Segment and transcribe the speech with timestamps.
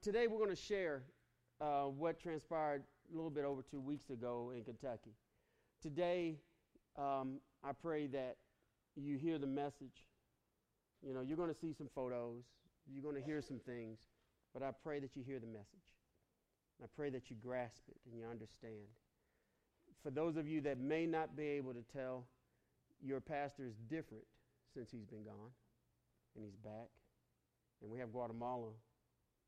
[0.00, 1.02] Today we're going to share
[1.60, 2.82] uh, what transpired
[3.12, 5.10] a little bit over two weeks ago in Kentucky.
[5.82, 6.36] Today,
[6.96, 8.38] um, I pray that
[8.94, 10.08] you hear the message.
[11.06, 12.44] You know, you're going to see some photos,
[12.90, 13.98] you're going to hear some things,
[14.54, 15.66] but I pray that you hear the message.
[16.82, 18.88] I pray that you grasp it and you understand.
[20.02, 22.24] For those of you that may not be able to tell,
[23.04, 24.24] your pastor is different
[24.72, 25.52] since he's been gone
[26.34, 26.88] and he's back.
[27.82, 28.70] And we have Guatemala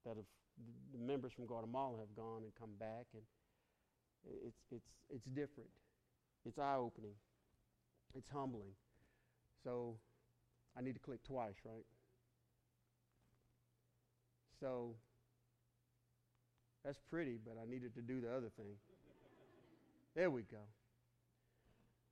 [0.05, 0.27] that have,
[0.93, 3.22] the members from Guatemala have gone and come back, and
[4.46, 5.71] it's, it's, it's different.
[6.46, 7.14] It's eye opening,
[8.14, 8.72] it's humbling.
[9.64, 9.96] So
[10.77, 11.85] I need to click twice, right?
[14.61, 14.95] So
[16.85, 18.77] that's pretty, but I needed to do the other thing.
[20.14, 20.58] There we go.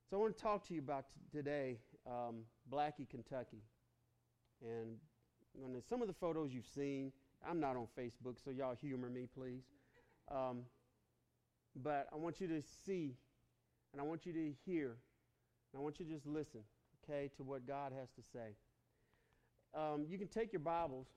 [0.09, 3.63] So I want to talk to you about t- today, um, Blackey, Kentucky.
[4.61, 4.97] And
[5.89, 7.11] some of the photos you've seen,
[7.45, 9.63] I'm not on Facebook, so y'all humor me, please.
[10.31, 10.63] Um,
[11.75, 13.15] but I want you to see,
[13.91, 14.97] and I want you to hear,
[15.71, 16.61] and I want you to just listen,
[17.03, 18.55] okay, to what God has to say.
[19.73, 21.07] Um, you can take your Bibles.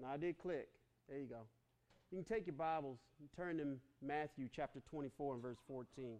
[0.00, 0.68] Now, I did click.
[1.08, 1.46] There you go.
[2.10, 6.18] You can take your Bibles and turn to Matthew chapter 24 and verse 14.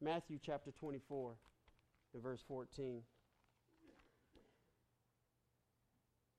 [0.00, 1.34] Matthew chapter 24
[2.14, 3.02] and verse 14.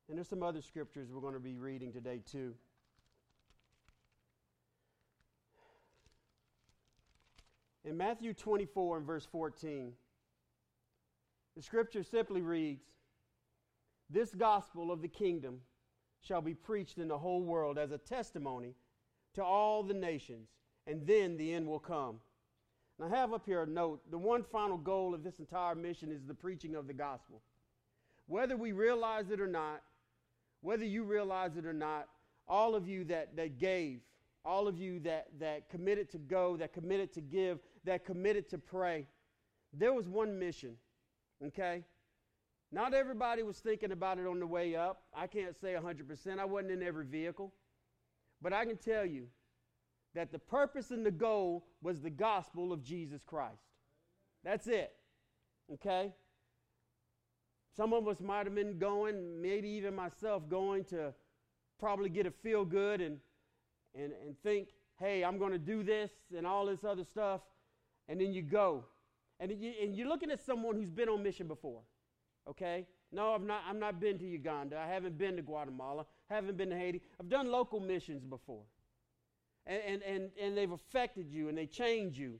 [0.07, 2.53] And there's some other scriptures we're going to be reading today, too.
[7.83, 9.93] In Matthew 24 and verse 14,
[11.55, 12.83] the scripture simply reads
[14.09, 15.61] This gospel of the kingdom
[16.21, 18.73] shall be preached in the whole world as a testimony
[19.35, 20.49] to all the nations,
[20.87, 22.19] and then the end will come.
[22.97, 26.11] And I have up here a note the one final goal of this entire mission
[26.11, 27.41] is the preaching of the gospel.
[28.27, 29.83] Whether we realize it or not,
[30.65, 32.07] whether you realize it or not,
[32.47, 33.99] all of you that, that gave,
[34.43, 38.57] all of you that, that committed to go, that committed to give, that committed to
[38.57, 39.05] pray,
[39.71, 40.75] there was one mission,
[41.45, 41.83] okay?
[42.71, 45.03] Not everybody was thinking about it on the way up.
[45.15, 46.39] I can't say 100%.
[46.39, 47.53] I wasn't in every vehicle.
[48.41, 49.27] But I can tell you
[50.15, 53.61] that the purpose and the goal was the gospel of Jesus Christ.
[54.43, 54.93] That's it.
[55.71, 56.11] Okay?
[57.75, 61.13] Some of us might have been going, maybe even myself, going to
[61.79, 63.17] probably get a feel good and,
[63.93, 67.41] and, and think, hey, I'm going to do this and all this other stuff.
[68.07, 68.85] And then you go.
[69.39, 71.81] And, you, and you're looking at someone who's been on mission before.
[72.49, 72.85] Okay?
[73.11, 74.77] No, I've not, I've not been to Uganda.
[74.79, 76.05] I haven't been to Guatemala.
[76.29, 77.01] haven't been to Haiti.
[77.19, 78.63] I've done local missions before
[79.67, 82.39] and, and, and, and they've affected you and they change you.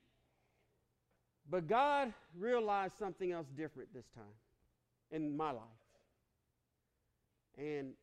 [1.50, 4.23] But God realized something else different this time
[5.16, 5.64] in my life.
[7.58, 7.94] And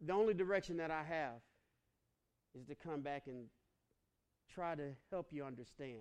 [0.00, 1.40] the only direction that I have
[2.58, 3.44] is to come back and
[4.52, 6.00] try to help you understand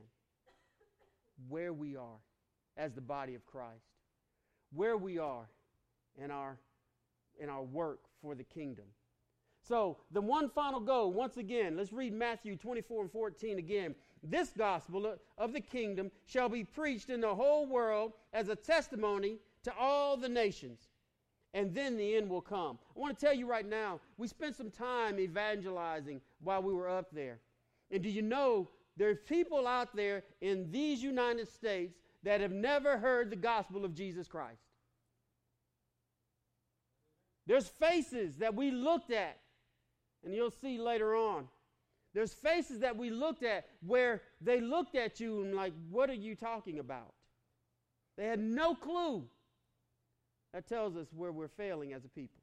[1.47, 2.19] where we are
[2.75, 3.85] as the body of Christ,
[4.73, 5.47] where we are
[6.21, 6.57] in our,
[7.39, 8.85] in our work for the kingdom.
[9.61, 13.95] So, the one final goal, once again, let's read Matthew 24 and 14 again.
[14.23, 19.37] This gospel of the kingdom shall be preached in the whole world as a testimony
[19.63, 20.79] to all the nations,
[21.53, 22.77] and then the end will come.
[22.95, 26.89] I want to tell you right now, we spent some time evangelizing while we were
[26.89, 27.39] up there.
[27.91, 32.97] And do you know there's people out there in these United States that have never
[32.97, 34.61] heard the gospel of Jesus Christ?
[37.45, 39.37] There's faces that we looked at
[40.23, 41.47] and you'll see later on.
[42.13, 46.15] There's faces that we looked at where they looked at you and, like, what are
[46.15, 47.13] you talking about?
[48.17, 49.25] They had no clue.
[50.57, 52.41] That tells us where we're failing as a people.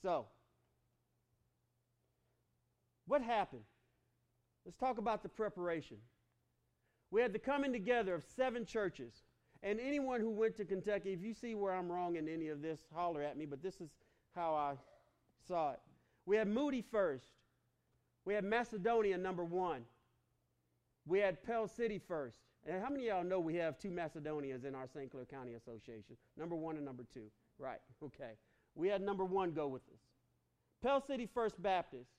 [0.00, 0.26] So,
[3.08, 3.64] what happened?
[4.64, 5.96] Let's talk about the preparation.
[7.10, 9.24] We had the coming together of seven churches.
[9.64, 12.62] And anyone who went to Kentucky, if you see where I'm wrong in any of
[12.62, 13.90] this, holler at me, but this is
[14.32, 14.74] how I
[15.48, 15.80] saw it.
[16.24, 17.26] We had Moody first.
[18.24, 19.82] We had Macedonia number one.
[21.04, 22.38] We had Pell City first.
[22.66, 25.10] And how many of y'all know we have two Macedonians in our St.
[25.10, 26.16] Clair County Association?
[26.36, 27.30] Number one and number two.
[27.58, 28.32] Right, okay.
[28.74, 30.00] We had number one go with us.
[30.82, 32.10] Pell City First Baptist,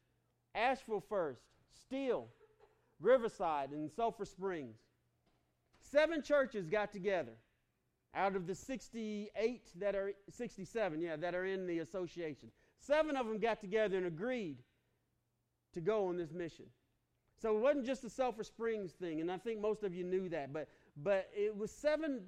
[0.53, 1.41] Ashville First,
[1.81, 2.27] Steele,
[2.99, 4.77] Riverside, and Sulphur Springs.
[5.79, 7.33] Seven churches got together
[8.13, 12.49] out of the 68 that are 67 yeah that are in the association
[12.79, 14.57] seven of them got together and agreed
[15.73, 16.65] to go on this mission
[17.41, 20.29] so it wasn't just the sulphur springs thing and i think most of you knew
[20.29, 20.67] that but
[20.97, 22.21] but it was seven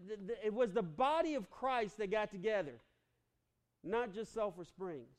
[0.43, 2.73] it was the body of christ that got together
[3.83, 5.09] not just sulphur springs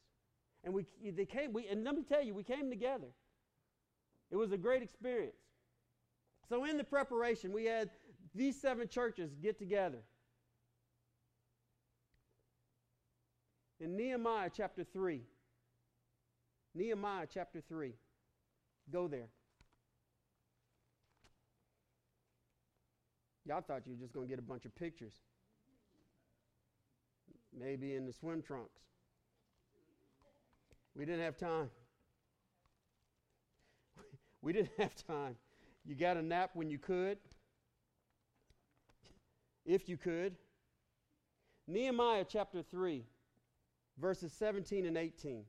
[0.65, 3.09] And we, they came, we, and let me tell you, we came together.
[4.31, 5.37] It was a great experience.
[6.49, 7.91] So, in the preparation, we had
[8.35, 9.99] these seven churches get together.
[13.81, 15.21] In Nehemiah chapter 3,
[16.75, 17.93] Nehemiah chapter 3,
[18.91, 19.29] go there.
[23.47, 25.15] Y'all thought you were just going to get a bunch of pictures.
[27.59, 28.81] Maybe in the swim trunks.
[30.97, 31.71] We didn't have time.
[34.41, 35.37] We didn't have time.
[35.87, 37.17] You got a nap when you could,
[39.65, 40.37] if you could.
[41.67, 43.05] Nehemiah chapter 3,
[43.99, 45.45] verses 17 and 18.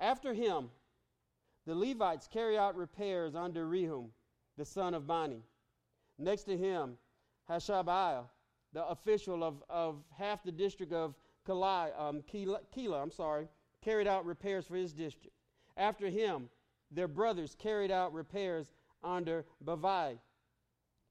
[0.00, 0.70] After him,
[1.66, 4.10] the Levites carry out repairs under Rehum,
[4.56, 5.42] the son of Bani.
[6.18, 6.96] Next to him,
[7.48, 8.24] Hashabiah,
[8.72, 11.14] the official of, of half the district of
[11.46, 13.48] Keilah, um, Keilah, I'm sorry,
[13.82, 15.34] carried out repairs for his district.
[15.76, 16.48] After him,
[16.90, 18.72] their brothers carried out repairs
[19.02, 20.18] under Bavai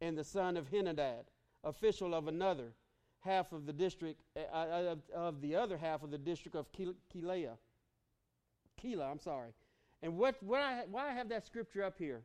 [0.02, 1.24] and the son of Henadad,
[1.64, 2.74] official of another
[3.22, 7.58] half of the district, uh, uh of the other half of the district of Keilah.
[8.78, 9.52] Kila, I'm sorry.
[10.02, 12.22] And what, what I, why I have that scripture up here,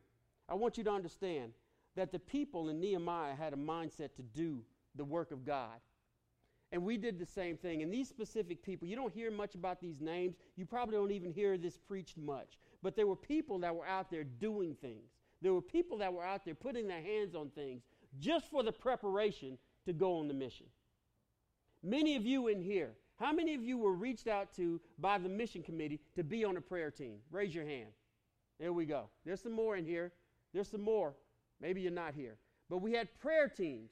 [0.47, 1.51] I want you to understand
[1.95, 4.61] that the people in Nehemiah had a mindset to do
[4.95, 5.79] the work of God.
[6.71, 7.83] And we did the same thing.
[7.83, 10.35] And these specific people, you don't hear much about these names.
[10.55, 12.57] You probably don't even hear this preached much.
[12.81, 15.11] But there were people that were out there doing things.
[15.41, 17.83] There were people that were out there putting their hands on things
[18.19, 20.65] just for the preparation to go on the mission.
[21.83, 25.29] Many of you in here, how many of you were reached out to by the
[25.29, 27.17] mission committee to be on a prayer team?
[27.31, 27.89] Raise your hand.
[28.59, 29.05] There we go.
[29.25, 30.11] There's some more in here.
[30.53, 31.13] There's some more.
[31.61, 32.37] Maybe you're not here.
[32.69, 33.91] But we had prayer teams,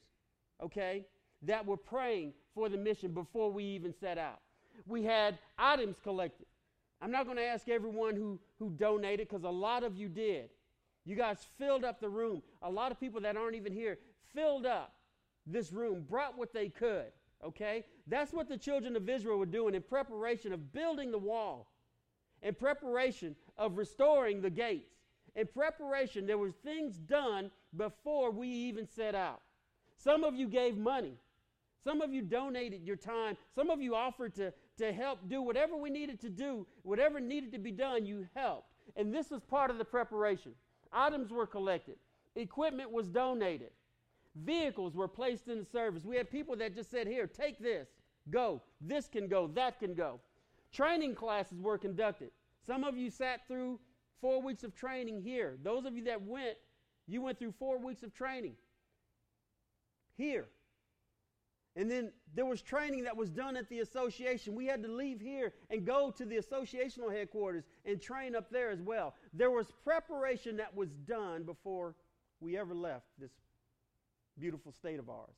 [0.62, 1.06] okay,
[1.42, 4.40] that were praying for the mission before we even set out.
[4.86, 6.46] We had items collected.
[7.00, 10.50] I'm not going to ask everyone who, who donated because a lot of you did.
[11.04, 12.42] You guys filled up the room.
[12.62, 13.98] A lot of people that aren't even here
[14.34, 14.94] filled up
[15.46, 17.12] this room, brought what they could.
[17.44, 17.84] Okay?
[18.06, 21.70] That's what the children of Israel were doing in preparation of building the wall,
[22.42, 24.90] in preparation of restoring the gates.
[25.36, 29.40] In preparation, there were things done before we even set out.
[29.96, 31.14] Some of you gave money.
[31.82, 33.36] Some of you donated your time.
[33.54, 37.52] Some of you offered to, to help do whatever we needed to do, whatever needed
[37.52, 38.68] to be done, you helped.
[38.96, 40.52] And this was part of the preparation.
[40.92, 41.96] Items were collected,
[42.36, 43.70] equipment was donated,
[44.34, 46.04] vehicles were placed in service.
[46.04, 47.88] We had people that just said, Here, take this,
[48.30, 48.62] go.
[48.80, 50.20] This can go, that can go.
[50.72, 52.30] Training classes were conducted.
[52.66, 53.78] Some of you sat through
[54.20, 55.56] four weeks of training here.
[55.62, 56.56] Those of you that went,
[57.06, 58.54] you went through four weeks of training
[60.16, 60.46] here.
[61.76, 64.54] And then there was training that was done at the association.
[64.54, 68.70] We had to leave here and go to the associational headquarters and train up there
[68.70, 69.14] as well.
[69.32, 71.96] There was preparation that was done before
[72.40, 73.32] we ever left this
[74.38, 75.36] beautiful state of ours.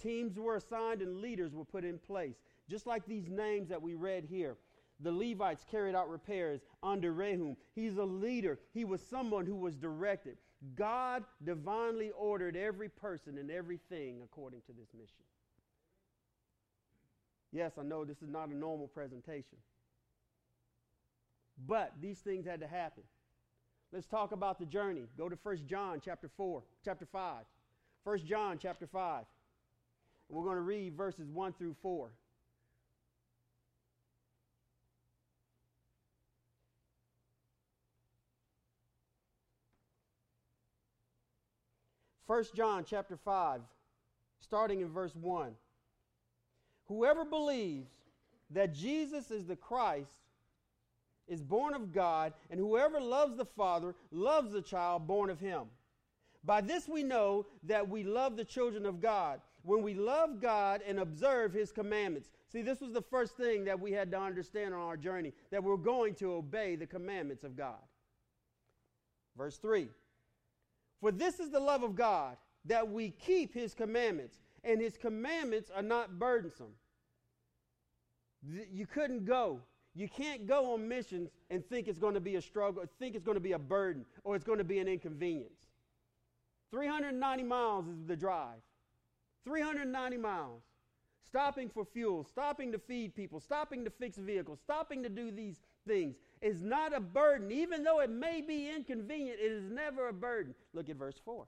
[0.00, 2.36] Teams were assigned and leaders were put in place,
[2.68, 4.56] just like these names that we read here.
[5.00, 7.56] The Levites carried out repairs under Rehum.
[7.74, 8.58] He's a leader.
[8.72, 10.36] He was someone who was directed.
[10.76, 15.24] God divinely ordered every person and everything according to this mission.
[17.52, 19.58] Yes, I know this is not a normal presentation.
[21.66, 23.04] But these things had to happen.
[23.92, 25.06] Let's talk about the journey.
[25.16, 27.44] Go to 1 John chapter 4, chapter 5.
[28.04, 29.24] 1 John chapter 5.
[30.28, 32.10] And we're going to read verses 1 through 4.
[42.26, 43.60] First John chapter 5,
[44.40, 45.54] starting in verse 1.
[46.86, 47.90] Whoever believes
[48.50, 50.10] that Jesus is the Christ
[51.28, 55.64] is born of God, and whoever loves the Father loves the child born of him.
[56.44, 60.82] By this we know that we love the children of God, when we love God
[60.86, 62.28] and observe his commandments.
[62.52, 65.64] See, this was the first thing that we had to understand on our journey that
[65.64, 67.80] we're going to obey the commandments of God.
[69.36, 69.88] Verse 3
[71.00, 72.36] For this is the love of God,
[72.66, 76.72] that we keep his commandments, and his commandments are not burdensome.
[78.70, 79.60] You couldn't go.
[79.94, 83.24] You can't go on missions and think it's going to be a struggle, think it's
[83.24, 85.68] going to be a burden, or it's going to be an inconvenience.
[86.74, 88.58] 390 miles is the drive.
[89.44, 90.62] 390 miles.
[91.24, 95.60] Stopping for fuel, stopping to feed people, stopping to fix vehicles, stopping to do these
[95.86, 97.52] things is not a burden.
[97.52, 100.52] Even though it may be inconvenient, it is never a burden.
[100.72, 101.46] Look at verse 4.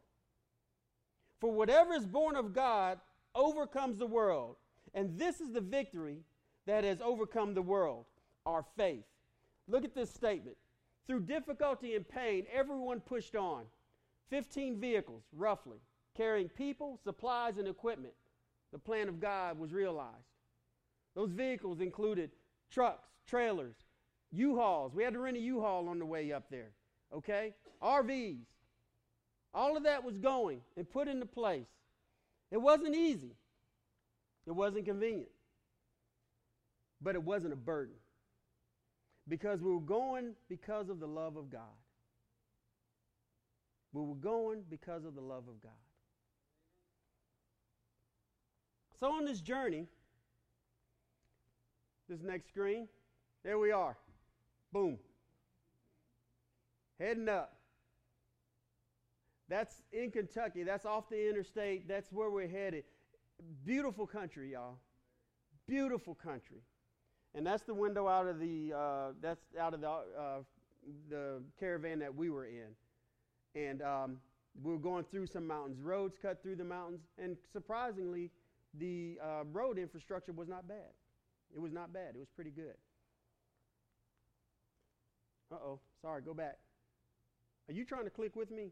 [1.40, 3.00] For whatever is born of God
[3.34, 4.54] overcomes the world.
[4.94, 6.20] And this is the victory
[6.66, 8.04] that has overcome the world
[8.46, 9.04] our faith.
[9.66, 10.56] Look at this statement.
[11.08, 13.64] Through difficulty and pain, everyone pushed on.
[14.30, 15.78] 15 vehicles, roughly,
[16.16, 18.14] carrying people, supplies, and equipment.
[18.72, 20.14] The plan of God was realized.
[21.14, 22.30] Those vehicles included
[22.70, 23.76] trucks, trailers,
[24.32, 24.92] U-Hauls.
[24.94, 26.72] We had to rent a U-Haul on the way up there.
[27.14, 27.54] Okay?
[27.82, 28.44] RVs.
[29.54, 31.68] All of that was going and put into place.
[32.50, 33.34] It wasn't easy.
[34.46, 35.30] It wasn't convenient.
[37.00, 37.94] But it wasn't a burden.
[39.28, 41.62] Because we were going because of the love of God.
[43.92, 45.72] We were going because of the love of God.
[48.98, 49.86] So on this journey,
[52.08, 52.88] this next screen,
[53.44, 53.96] there we are.
[54.72, 54.98] Boom.
[56.98, 57.56] Heading up.
[59.48, 60.62] That's in Kentucky.
[60.62, 61.86] That's off the interstate.
[61.86, 62.84] That's where we're headed.
[63.64, 64.78] Beautiful country, y'all.
[65.66, 66.62] Beautiful country.
[67.34, 70.38] And that's the window out of the uh, that's out of the uh,
[71.10, 72.74] the caravan that we were in.
[73.56, 74.18] And um,
[74.62, 75.78] we were going through some mountains.
[75.80, 78.30] Roads cut through the mountains, and surprisingly,
[78.78, 80.92] the uh, road infrastructure was not bad.
[81.54, 82.14] It was not bad.
[82.14, 82.74] It was pretty good.
[85.50, 85.80] Uh oh.
[86.02, 86.58] Sorry, go back.
[87.68, 88.70] Are you trying to click with me?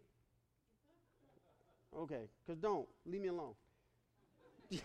[1.97, 2.87] Okay, because don't.
[3.07, 3.55] Leave me alone.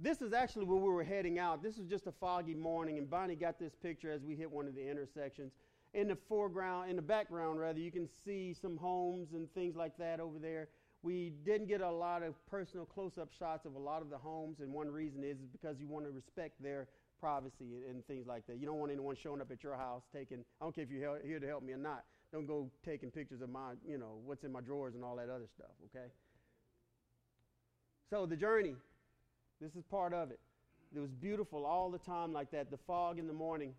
[0.00, 1.62] this is actually when we were heading out.
[1.62, 4.66] This was just a foggy morning, and Bonnie got this picture as we hit one
[4.66, 5.52] of the intersections.
[5.94, 9.96] In the foreground, in the background, rather, you can see some homes and things like
[9.98, 10.68] that over there.
[11.02, 14.18] We didn't get a lot of personal close up shots of a lot of the
[14.18, 16.88] homes, and one reason is, is because you want to respect their
[17.20, 18.58] privacy and, and, things like that.
[18.58, 21.18] You don't want anyone showing up at your house taking, I don't care if you're
[21.24, 24.44] here to help me or not, don't go taking pictures of my, you know, what's
[24.44, 26.06] in my drawers and all that other stuff, okay?
[28.10, 28.74] So the journey,
[29.60, 30.40] this is part of it.
[30.94, 32.70] It was beautiful all the time like that.
[32.70, 33.74] The fog in the morning,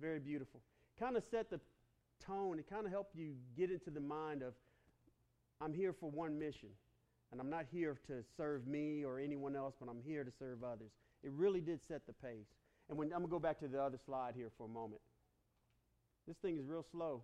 [0.00, 0.60] very beautiful.
[0.98, 1.60] Kind of set the
[2.24, 2.58] tone.
[2.58, 4.54] It kind of helped you get into the mind of,
[5.60, 6.70] I'm here for one mission.
[7.30, 10.64] And I'm not here to serve me or anyone else, but I'm here to serve
[10.64, 10.90] others.
[11.22, 12.46] It really did set the pace.
[12.88, 15.00] And when, I'm going to go back to the other slide here for a moment.
[16.26, 17.22] This thing is real slow.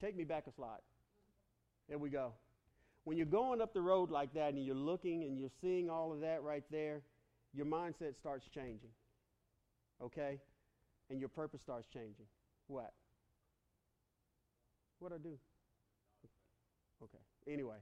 [0.00, 0.80] Take me back a slide.
[1.88, 2.32] There we go.
[3.04, 6.12] When you're going up the road like that and you're looking and you're seeing all
[6.12, 7.02] of that right there,
[7.52, 8.90] your mindset starts changing.
[10.02, 10.38] Okay?
[11.10, 12.26] And your purpose starts changing.
[12.66, 12.92] What?
[14.98, 15.38] What'd I do?
[17.02, 17.52] Okay.
[17.52, 17.76] Anyway.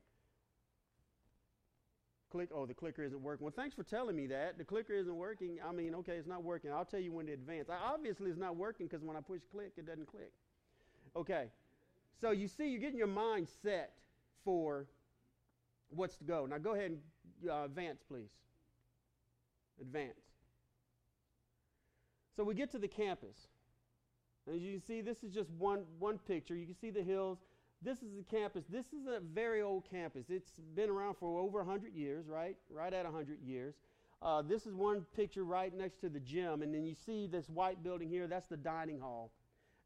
[2.30, 2.48] Click.
[2.54, 3.44] Oh, the clicker isn't working.
[3.44, 4.58] Well, thanks for telling me that.
[4.58, 5.58] The clicker isn't working.
[5.66, 6.72] I mean, okay, it's not working.
[6.72, 7.68] I'll tell you when to advance.
[7.68, 10.32] I, obviously, it's not working because when I push click, it doesn't click.
[11.14, 11.48] Okay.
[12.20, 13.92] So you see, you're getting your mind set
[14.44, 14.86] for
[15.90, 16.46] what's to go.
[16.46, 18.30] Now go ahead and uh, advance, please.
[19.80, 20.31] Advance.
[22.36, 23.36] So we get to the campus.
[24.52, 26.54] As you can see, this is just one, one picture.
[26.54, 27.38] You can see the hills.
[27.80, 28.64] This is the campus.
[28.68, 30.26] This is a very old campus.
[30.28, 32.56] It's been around for over 100 years, right?
[32.70, 33.74] Right at 100 years.
[34.20, 36.62] Uh, this is one picture right next to the gym.
[36.62, 38.26] And then you see this white building here.
[38.26, 39.32] That's the dining hall.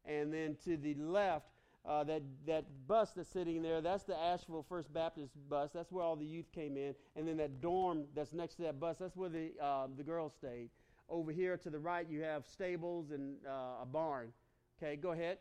[0.05, 1.47] And then to the left,
[1.87, 5.71] uh, that, that bus that's sitting there, that's the Ashville First Baptist bus.
[5.73, 6.93] That's where all the youth came in.
[7.15, 10.33] And then that dorm that's next to that bus, that's where the, uh, the girls
[10.37, 10.69] stayed.
[11.09, 14.33] Over here to the right, you have stables and uh, a barn.
[14.77, 15.37] Okay, go ahead.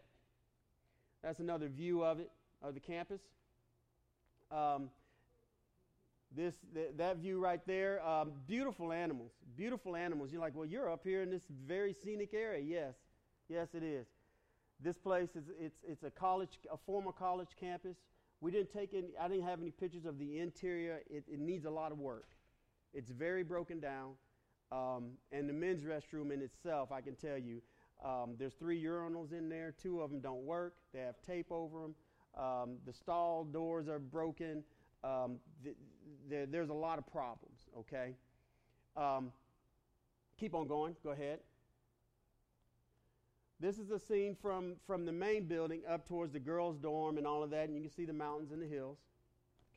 [1.22, 2.30] That's another view of it,
[2.62, 3.20] of the campus.
[4.50, 4.90] Um,
[6.34, 10.30] this th- that view right there, um, beautiful animals, beautiful animals.
[10.30, 12.62] You're like, well, you're up here in this very scenic area.
[12.62, 12.94] Yes,
[13.48, 14.06] yes, it is.
[14.80, 17.96] This place is it's it's a college, a former college campus.
[18.40, 19.08] We didn't take any.
[19.20, 21.00] I didn't have any pictures of the interior.
[21.10, 22.28] It, it needs a lot of work.
[22.92, 24.12] It's very broken down,
[24.72, 27.62] um, and the men's restroom in itself, I can tell you,
[28.04, 29.72] um, there's three urinals in there.
[29.80, 30.74] Two of them don't work.
[30.92, 31.94] They have tape over them.
[32.36, 34.62] Um, the stall doors are broken.
[35.02, 35.76] Um, th-
[36.28, 37.60] th- there's a lot of problems.
[37.78, 38.14] Okay.
[38.96, 39.32] Um,
[40.38, 40.96] keep on going.
[41.02, 41.38] Go ahead.
[43.58, 47.26] This is a scene from, from the main building up towards the girls' dorm and
[47.26, 48.98] all of that, and you can see the mountains and the hills.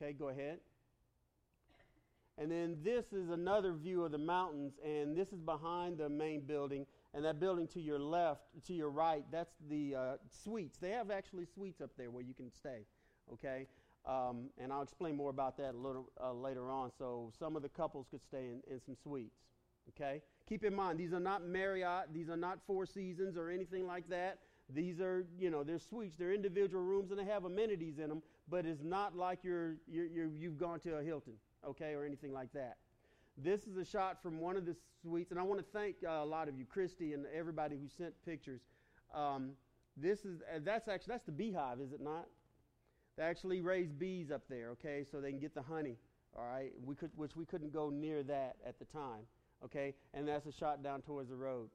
[0.02, 0.60] Okay, go ahead.
[2.40, 6.42] And then this is another view of the mountains, and this is behind the main
[6.42, 6.86] building.
[7.14, 10.78] And that building to your left, to your right, that's the uh, suites.
[10.78, 12.86] They have actually suites up there where you can stay.
[13.34, 13.68] Okay,
[14.08, 16.92] um, and I'll explain more about that a little uh, later on.
[16.98, 19.36] So some of the couples could stay in, in some suites.
[19.90, 20.22] Okay?
[20.48, 24.08] Keep in mind, these are not Marriott, these are not Four Seasons or anything like
[24.10, 24.40] that.
[24.72, 28.22] These are, you know, they're suites, they're individual rooms, and they have amenities in them,
[28.48, 31.34] but it's not like you're, you're, you have gone to a Hilton.
[31.68, 32.78] Okay, or anything like that.
[33.38, 36.24] This is a shot from one of the suites, and I want to thank uh,
[36.24, 38.62] a lot of you, Christy, and everybody who sent pictures.
[39.14, 39.52] Um,
[39.96, 42.26] this is uh, that's actually that's the beehive, is it not?
[43.18, 45.98] They actually raise bees up there, okay, so they can get the honey.
[46.38, 49.22] All right, we could, which we couldn't go near that at the time,
[49.66, 51.70] okay, and that's a shot down towards the road.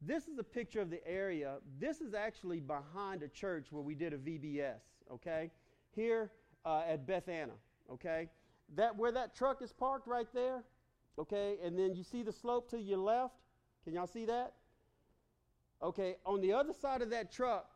[0.00, 1.56] This is a picture of the area.
[1.80, 4.80] This is actually behind a church where we did a VBS,
[5.12, 5.50] okay,
[5.94, 6.30] here
[6.64, 7.54] uh, at Beth Anna,
[7.90, 8.28] okay.
[8.76, 10.62] That where that truck is parked right there,
[11.18, 13.34] okay, and then you see the slope to your left.
[13.84, 14.54] Can y'all see that?
[15.82, 17.66] Okay, on the other side of that truck,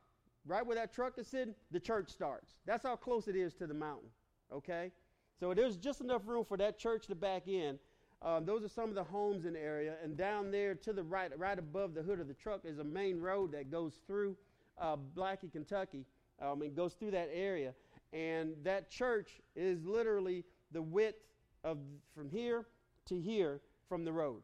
[0.47, 2.55] right where that truck is sitting, the church starts.
[2.65, 4.09] That's how close it is to the mountain.
[4.53, 4.93] Okay?
[5.41, 7.79] So there's just enough room for that church to back in.
[8.23, 9.95] Um, those are some of the homes in the area.
[10.03, 12.85] And down there to the right, right above the hood of the truck, is a
[12.85, 14.37] main road that goes through
[14.81, 16.07] uh, Blackey, Kentucky,
[16.41, 17.75] um, and goes through that area.
[18.13, 21.23] And that church is literally the width
[21.65, 21.79] of
[22.15, 22.67] from here
[23.07, 24.43] to here from the road.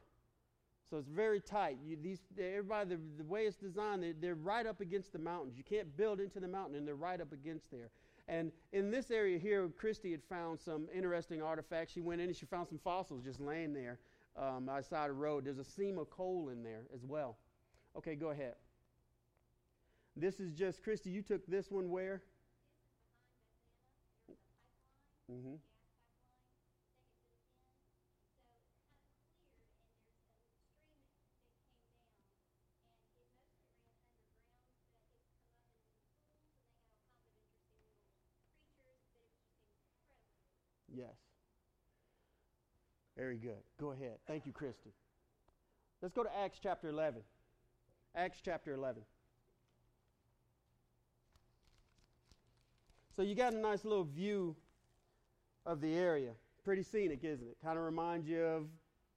[0.90, 1.78] So it's very tight.
[1.82, 5.56] You, these, everybody, the, the way it's designed, they're, they're right up against the mountains.
[5.56, 7.88] You can't build into the mountain, and they're right up against there.
[8.28, 11.92] And in this area here, Christy had found some interesting artifacts.
[11.92, 13.98] She went in and she found some fossils just laying there
[14.36, 15.44] um, outside the road.
[15.46, 17.36] There's a seam of coal in there as well.
[17.96, 18.54] Okay, go ahead.
[20.16, 22.22] This is just, Christy, you took this one where?
[25.30, 25.54] Mm-hmm.
[40.94, 41.14] Yes.
[43.16, 43.62] Very good.
[43.80, 44.18] Go ahead.
[44.26, 44.92] Thank you, Christy.
[46.00, 47.22] Let's go to Acts chapter 11.
[48.14, 49.02] Acts chapter 11.
[53.14, 54.56] So you got a nice little view
[55.66, 56.32] of the area.
[56.64, 57.56] Pretty scenic, isn't it?
[57.62, 58.66] Kind of reminds you of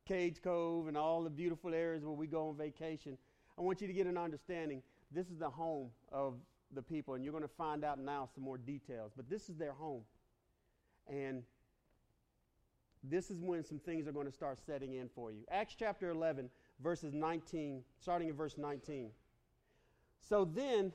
[0.07, 3.17] Cades Cove and all the beautiful areas where we go on vacation.
[3.57, 4.81] I want you to get an understanding.
[5.11, 6.35] This is the home of
[6.73, 9.11] the people, and you're going to find out now some more details.
[9.15, 10.01] But this is their home.
[11.07, 11.43] And
[13.09, 15.43] this is when some things are going to start setting in for you.
[15.51, 16.49] Acts chapter 11,
[16.83, 19.09] verses 19, starting in verse 19.
[20.19, 20.91] So then,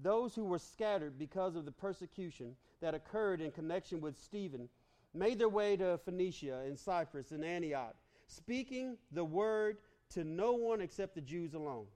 [0.00, 4.68] those who were scattered because of the persecution that occurred in connection with Stephen
[5.14, 7.94] made their way to Phoenicia and Cyprus and Antioch,
[8.26, 9.76] speaking the word
[10.10, 11.86] to no one except the Jews alone.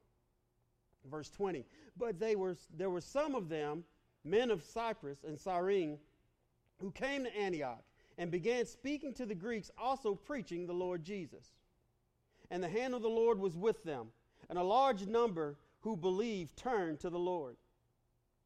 [1.10, 1.64] Verse 20.
[1.96, 3.84] But they were, there were some of them,
[4.24, 5.98] men of Cyprus and Cyrene,
[6.78, 7.82] who came to Antioch
[8.18, 11.52] and began speaking to the Greeks, also preaching the Lord Jesus.
[12.50, 14.08] And the hand of the Lord was with them,
[14.48, 17.56] and a large number who believed turned to the Lord.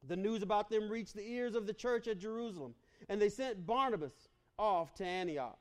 [0.08, 2.74] The news about them reached the ears of the church at Jerusalem,
[3.08, 4.28] and they sent Barnabas
[4.58, 5.58] off to Antioch.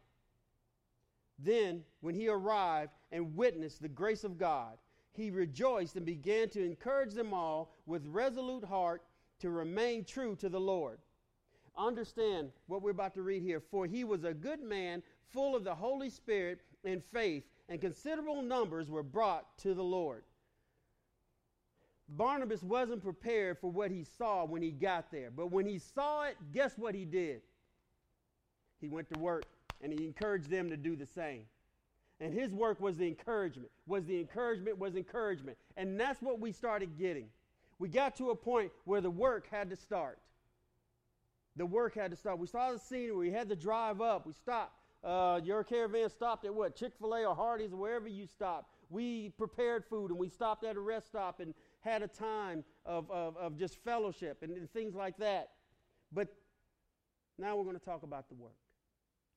[1.38, 4.78] Then, when he arrived and witnessed the grace of God,
[5.14, 9.04] he rejoiced and began to encourage them all with resolute heart
[9.40, 11.00] to remain true to the Lord
[11.80, 13.62] understand what we're about to read here.
[13.72, 18.42] For he was a good man, full of the Holy Spirit and faith, and considerable
[18.42, 20.24] numbers were brought to the Lord.
[22.10, 25.30] Barnabas wasn't prepared for what he saw when he got there.
[25.30, 27.42] But when he saw it, guess what he did?
[28.82, 29.46] He went to work
[29.82, 31.44] and he encouraged them to do the same.
[32.20, 35.58] And his work was the encouragement, was the encouragement, was encouragement.
[35.78, 37.28] And that's what we started getting.
[37.78, 40.20] We got to a point where the work had to start
[41.60, 42.40] the work had to stop.
[42.40, 44.26] We saw the scene where we had to drive up.
[44.26, 44.74] We stopped.
[45.04, 46.76] Uh, your caravan stopped at what?
[46.76, 48.74] Chick fil A or Hardee's or wherever you stopped.
[48.90, 53.10] We prepared food and we stopped at a rest stop and had a time of,
[53.12, 55.50] of, of just fellowship and, and things like that.
[56.12, 56.30] But
[57.38, 58.56] now we're going to talk about the work.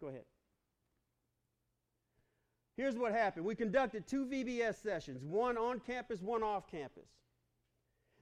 [0.01, 0.25] Go ahead.
[2.77, 3.45] Here's what happened.
[3.45, 7.09] We conducted two VBS sessions, one on campus, one off campus.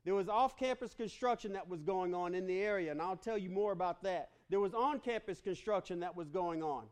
[0.04, 3.36] There was off campus construction that was going on in the area, and I'll tell
[3.36, 4.30] you more about that.
[4.48, 6.84] There was on campus construction that was going on.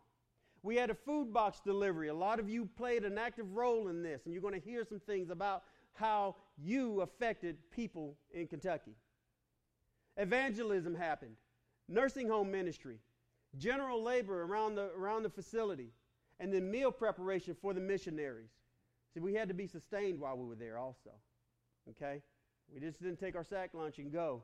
[0.62, 2.08] We had a food box delivery.
[2.08, 4.84] A lot of you played an active role in this, and you're going to hear
[4.84, 5.62] some things about
[5.94, 8.94] how you affected people in Kentucky.
[10.16, 11.36] Evangelism happened,
[11.88, 12.98] nursing home ministry,
[13.56, 15.92] general labor around the, around the facility,
[16.40, 18.50] and then meal preparation for the missionaries.
[19.14, 21.10] See, we had to be sustained while we were there also.
[21.90, 22.20] Okay?
[22.72, 24.42] We just didn't take our sack lunch and go.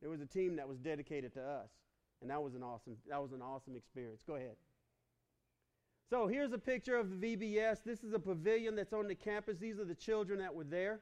[0.00, 1.70] There was a team that was dedicated to us,
[2.20, 4.22] and that was an awesome that was an awesome experience.
[4.26, 4.56] Go ahead.
[6.08, 7.82] So here's a picture of the VBS.
[7.84, 9.58] This is a pavilion that's on the campus.
[9.58, 11.00] These are the children that were there.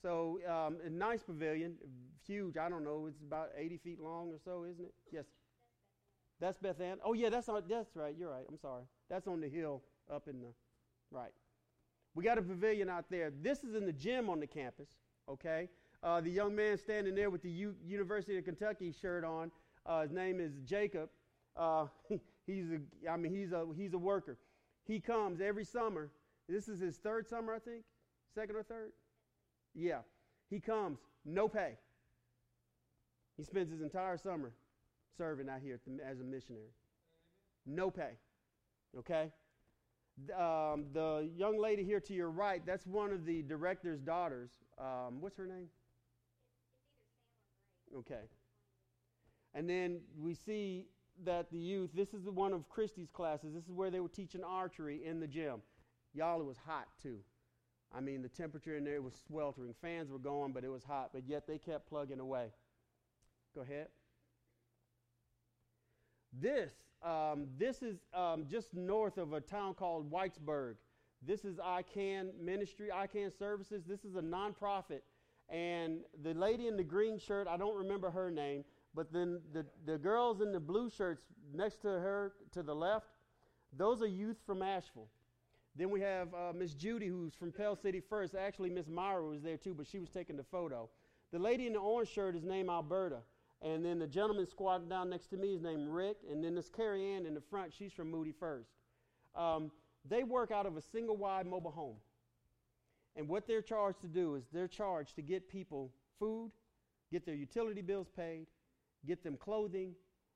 [0.00, 1.74] So um, a nice pavilion,
[2.26, 2.56] huge.
[2.56, 3.06] I don't know.
[3.06, 4.94] It's about 80 feet long or so, isn't it?
[5.12, 5.26] Yes.
[6.40, 6.96] That's Beth Ann.
[7.04, 8.14] Oh, yeah, that's, on, that's right.
[8.18, 8.44] You're right.
[8.48, 8.84] I'm sorry.
[9.10, 10.54] That's on the hill up in the
[11.10, 11.32] right.
[12.14, 13.30] We got a pavilion out there.
[13.42, 14.88] This is in the gym on the campus,
[15.28, 15.68] okay?
[16.02, 19.50] Uh, the young man standing there with the U- University of Kentucky shirt on,
[19.84, 21.10] uh, his name is Jacob.
[21.56, 21.86] Uh,
[22.46, 24.38] he's a, I mean, he's a, he's a worker.
[24.86, 26.10] He comes every summer.
[26.48, 27.84] This is his third summer, I think,
[28.34, 28.92] second or third.
[29.74, 30.00] Yeah,
[30.48, 31.74] he comes, no pay.
[33.36, 34.52] He spends his entire summer
[35.16, 36.72] serving out here as a missionary.
[37.66, 38.12] No pay.
[38.98, 39.30] Okay?
[40.36, 44.50] Um, the young lady here to your right, that's one of the director's daughters.
[44.78, 45.68] Um, what's her name?
[47.96, 48.28] Okay.
[49.54, 50.86] And then we see
[51.24, 53.52] that the youth, this is the one of Christie's classes.
[53.54, 55.62] This is where they were teaching archery in the gym.
[56.14, 57.18] Y'all, it was hot too.
[57.92, 59.74] I mean, the temperature in there was sweltering.
[59.82, 62.46] Fans were going, but it was hot, but yet they kept plugging away.
[63.54, 63.88] Go ahead.
[66.32, 66.72] This,
[67.02, 70.76] um, this is um, just north of a town called Whitesburg.
[71.26, 73.82] This is ICANN Ministry, ICANN Services.
[73.86, 75.00] This is a nonprofit.
[75.50, 79.66] And the lady in the green shirt, I don't remember her name, but then the,
[79.84, 83.06] the girls in the blue shirts next to her to the left,
[83.76, 85.08] those are youth from Ashville.
[85.76, 88.34] Then we have uh, Miss Judy, who's from Pell City First.
[88.34, 90.88] Actually, Miss Myra was there too, but she was taking the photo.
[91.32, 93.18] The lady in the orange shirt is named Alberta.
[93.62, 96.18] And then the gentleman squatting down next to me is named Rick.
[96.30, 98.70] And then this Carrie Ann in the front, she's from Moody First.
[99.36, 99.70] Um,
[100.08, 101.96] they work out of a single wide mobile home.
[103.16, 106.52] And what they're charged to do is they're charged to get people food,
[107.10, 108.46] get their utility bills paid,
[109.06, 109.94] get them clothing,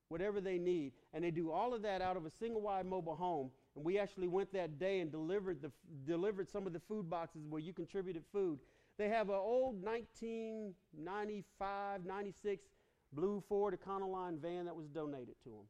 [0.09, 0.93] whatever they need.
[1.13, 3.51] And they do all of that out of a single wide mobile home.
[3.77, 5.73] And we actually went that day and delivered, the,
[6.07, 8.59] delivered some of the food boxes where you contributed food.
[8.99, 12.65] They have an old 1995, 96
[13.13, 15.67] blue Ford Econoline van that was donated to them.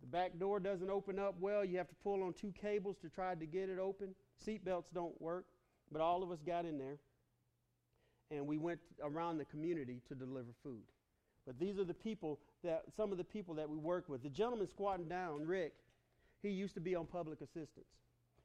[0.00, 1.64] The back door doesn't open up well.
[1.64, 4.14] You have to pull on two cables to try to get it open.
[4.44, 5.46] Seat belts don't work,
[5.92, 6.98] but all of us got in there.
[8.30, 10.82] And we went around the community to deliver food.
[11.46, 14.22] But these are the people that, some of the people that we work with.
[14.22, 15.74] The gentleman squatting down, Rick,
[16.42, 17.86] he used to be on public assistance.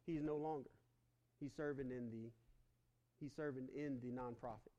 [0.06, 0.70] He's no longer.
[1.40, 2.30] He's serving in the,
[3.20, 4.72] he's serving in the nonprofit.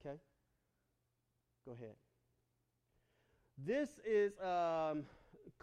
[0.00, 0.16] Okay?
[1.66, 1.94] Go ahead.
[3.58, 5.04] This is um,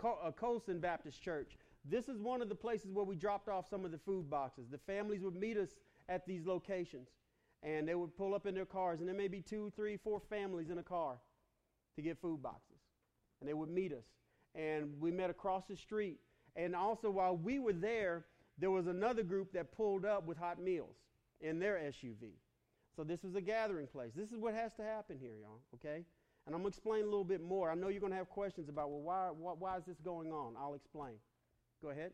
[0.03, 1.57] uh, Colson Baptist Church.
[1.85, 4.65] This is one of the places where we dropped off some of the food boxes.
[4.71, 5.69] The families would meet us
[6.09, 7.07] at these locations,
[7.61, 10.21] and they would pull up in their cars, and there may be two, three, four
[10.29, 11.17] families in a car
[11.95, 12.77] to get food boxes.
[13.39, 14.05] And they would meet us.
[14.55, 16.19] And we met across the street.
[16.55, 18.25] And also, while we were there,
[18.57, 20.95] there was another group that pulled up with hot meals
[21.41, 22.31] in their SUV.
[22.95, 24.11] So this was a gathering place.
[24.15, 26.05] This is what has to happen here, y'all, okay?
[26.45, 27.71] And I'm going to explain a little bit more.
[27.71, 30.31] I know you're going to have questions about, well, why, why, why is this going
[30.31, 30.53] on?
[30.59, 31.15] I'll explain.
[31.81, 32.11] Go ahead.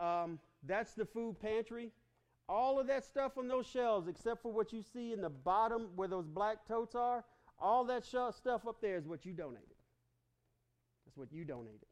[0.00, 1.90] Um, that's the food pantry.
[2.48, 5.88] All of that stuff on those shelves, except for what you see in the bottom
[5.96, 7.24] where those black totes are,
[7.58, 9.64] all that stuff up there is what you donated.
[11.04, 11.86] That's what you donated.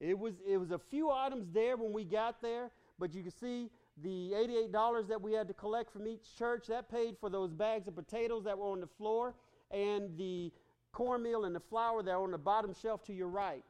[0.00, 3.30] It was, it was a few items there when we got there, but you can
[3.30, 3.70] see
[4.02, 7.88] the $88 that we had to collect from each church, that paid for those bags
[7.88, 9.34] of potatoes that were on the floor
[9.70, 10.50] and the
[10.92, 13.64] cornmeal and the flour that are on the bottom shelf to your right.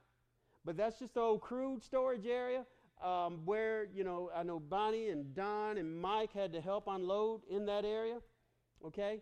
[0.64, 2.64] But that's just the old crude storage area
[3.02, 7.42] um, where, you know, I know Bonnie and Don and Mike had to help unload
[7.50, 8.18] in that area.
[8.86, 9.20] Okay?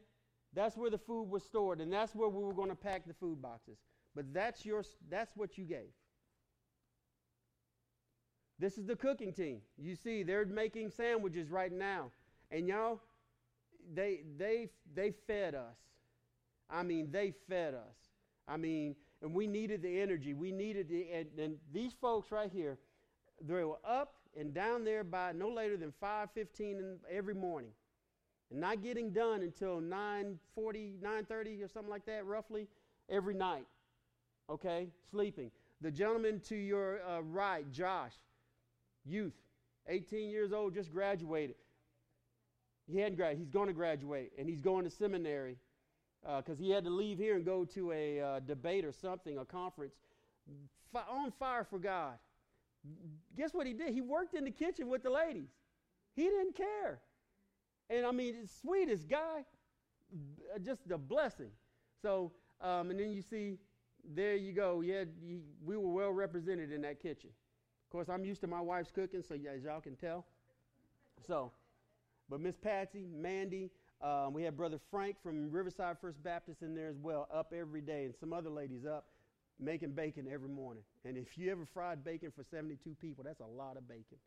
[0.52, 3.14] That's where the food was stored, and that's where we were going to pack the
[3.14, 3.78] food boxes.
[4.14, 5.92] But that's, your, that's what you gave.
[8.58, 9.62] This is the cooking team.
[9.78, 12.10] You see, they're making sandwiches right now.
[12.50, 13.00] And y'all,
[13.94, 15.76] they they they fed us.
[16.68, 17.96] I mean, they fed us.
[18.46, 20.34] I mean, and we needed the energy.
[20.34, 22.78] We needed the and, and these folks right here,
[23.40, 27.72] they were up and down there by no later than 5:15 every morning.
[28.50, 32.68] And not getting done until 9:40, 9:30 or something like that roughly
[33.08, 33.66] every night.
[34.48, 34.90] Okay?
[35.10, 35.50] Sleeping.
[35.80, 38.12] The gentleman to your uh, right, Josh,
[39.04, 39.34] youth,
[39.86, 41.56] 18 years old, just graduated.
[42.86, 43.38] He hadn't graduated.
[43.38, 45.56] He's going to graduate, and he's going to seminary
[46.22, 49.38] because uh, he had to leave here and go to a uh, debate or something,
[49.38, 49.94] a conference.
[50.94, 52.14] F- on fire for God.
[53.36, 53.92] Guess what he did?
[53.92, 55.50] He worked in the kitchen with the ladies.
[56.14, 57.00] He didn't care.
[57.88, 59.44] And I mean, sweetest guy,
[60.62, 61.50] just the blessing.
[62.02, 63.58] So, um, and then you see,
[64.14, 64.80] there you go.
[64.80, 65.04] Yeah,
[65.64, 67.30] we were well represented in that kitchen.
[67.30, 70.24] Of course, I'm used to my wife's cooking, so as y'all can tell.
[71.26, 71.52] So,
[72.28, 76.88] but Miss Patsy, Mandy, um, we had Brother Frank from Riverside First Baptist in there
[76.88, 79.09] as well, up every day, and some other ladies up.
[79.60, 80.82] Making bacon every morning.
[81.04, 84.18] And if you ever fried bacon for 72 people, that's a lot of bacon.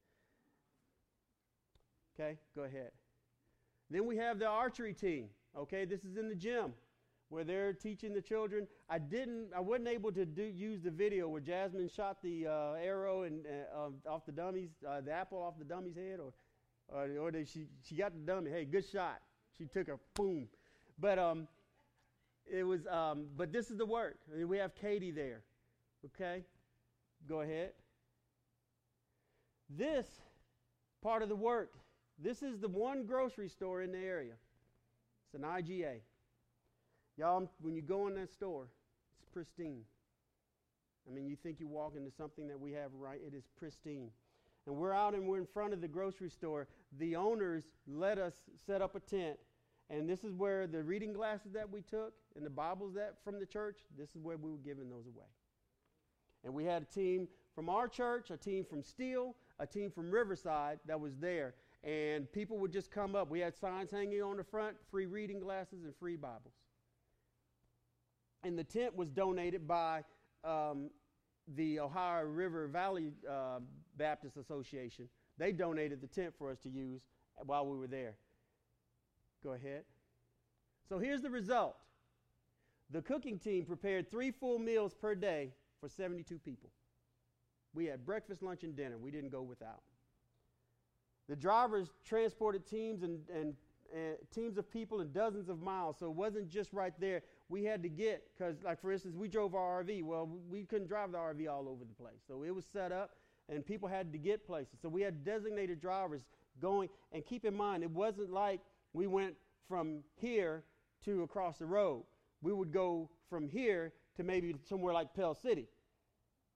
[2.16, 2.92] Okay, go ahead.
[3.90, 5.30] Then we have the archery team.
[5.58, 6.74] Okay, this is in the gym
[7.30, 8.68] where they're teaching the children.
[8.90, 12.74] I didn't, I wasn't able to do, use the video where Jasmine shot the uh,
[12.74, 16.34] arrow and uh, off the dummy's, uh, the apple off the dummy's head, or,
[16.90, 18.52] or, or she she got the dummy.
[18.52, 19.20] Hey, good shot.
[19.58, 20.48] She took a boom,
[21.00, 21.48] but um,
[22.52, 24.18] it was um, but this is the work.
[24.32, 25.42] I mean, we have Katie there.
[26.06, 26.44] Okay,
[27.28, 27.72] go ahead.
[29.70, 30.08] This
[31.02, 31.74] part of the work.
[32.20, 34.34] This is the one grocery store in the area.
[35.26, 36.02] It's an IGA.
[37.18, 38.68] Y'all, when you go in that store,
[39.18, 39.84] it's pristine.
[41.08, 44.10] I mean, you think you walk into something that we have right, it is pristine.
[44.66, 46.68] And we're out and we're in front of the grocery store.
[46.98, 48.34] The owners let us
[48.66, 49.38] set up a tent.
[49.94, 53.40] And this is where the reading glasses that we took and the Bibles that from
[53.40, 55.28] the church, this is where we were giving those away.
[56.44, 60.10] And we had a team from our church, a team from Steele, a team from
[60.10, 61.54] Riverside that was there.
[61.84, 63.30] And people would just come up.
[63.30, 66.54] We had signs hanging on the front free reading glasses and free Bibles
[68.44, 70.04] and the tent was donated by
[70.44, 70.90] um,
[71.56, 73.60] the Ohio River Valley uh,
[73.98, 75.08] Baptist Association.
[75.38, 77.02] They donated the tent for us to use
[77.46, 78.16] while we were there.
[79.44, 79.84] Go ahead.
[80.88, 81.76] So here's the result
[82.90, 86.70] the cooking team prepared three full meals per day for 72 people.
[87.74, 88.98] We had breakfast, lunch, and dinner.
[88.98, 89.82] We didn't go without.
[91.28, 93.56] The drivers transported teams and, and,
[93.96, 97.64] and teams of people in dozens of miles, so it wasn't just right there we
[97.64, 101.12] had to get because like for instance we drove our rv well we couldn't drive
[101.12, 103.12] the rv all over the place so it was set up
[103.48, 106.22] and people had to get places so we had designated drivers
[106.60, 108.60] going and keep in mind it wasn't like
[108.94, 109.36] we went
[109.68, 110.64] from here
[111.06, 112.04] to across the road
[112.42, 115.68] we would go from here to maybe somewhere like pell city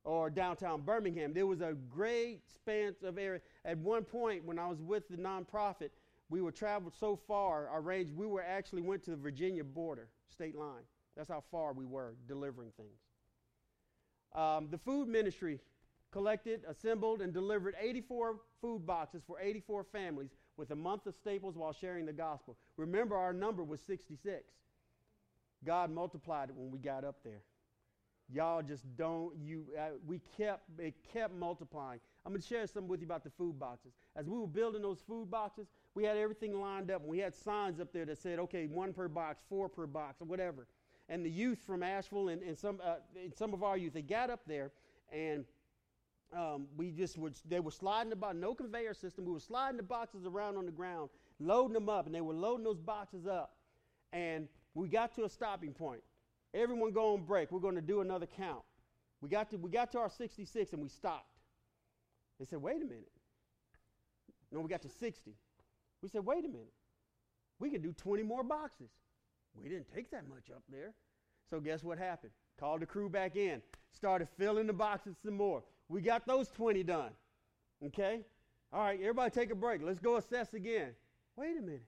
[0.04, 4.68] or downtown birmingham there was a great span of area at one point when i
[4.68, 5.90] was with the nonprofit
[6.30, 10.10] we were traveled so far our range we were actually went to the virginia border
[10.38, 10.84] state line.
[11.16, 13.00] That's how far we were delivering things.
[14.36, 15.60] Um, the food ministry
[16.12, 21.56] collected, assembled, and delivered 84 food boxes for 84 families with a month of staples
[21.56, 22.58] while sharing the gospel.
[22.76, 24.44] Remember, our number was 66.
[25.64, 27.42] God multiplied it when we got up there.
[28.30, 29.66] Y'all just don't you.
[29.78, 32.00] Uh, we kept it kept multiplying.
[32.26, 33.94] I'm going to share something with you about the food boxes.
[34.18, 37.34] As we were building those food boxes, we had everything lined up, and we had
[37.34, 40.68] signs up there that said, okay, one per box, four per box, or whatever.
[41.08, 44.02] And the youth from Ashville and, and some, uh, and some of our youth, they
[44.02, 44.72] got up there,
[45.10, 45.46] and
[46.36, 49.26] um, we just would, they were sliding about no conveyor system.
[49.26, 51.10] We were sliding the boxes around on the ground,
[51.40, 53.56] loading them up, and they were loading those boxes up.
[54.12, 56.02] And we got to a stopping point.
[56.54, 57.52] Everyone go on break.
[57.52, 58.64] We're going to do another count.
[59.22, 61.26] We got to, we got to our 66 and we stopped.
[62.40, 63.12] They said, wait a minute.
[64.52, 65.34] No, we got to 60.
[66.02, 66.74] We said, wait a minute.
[67.60, 68.90] We can do 20 more boxes.
[69.56, 70.94] We didn't take that much up there.
[71.50, 72.32] So guess what happened?
[72.60, 73.62] Called the crew back in,
[73.92, 75.64] started filling the boxes some more.
[75.90, 77.12] We got those 20 done.
[77.86, 78.22] Okay?
[78.74, 79.82] All right, everybody take a break.
[79.82, 80.90] Let's go assess again.
[81.36, 81.84] Wait a minute.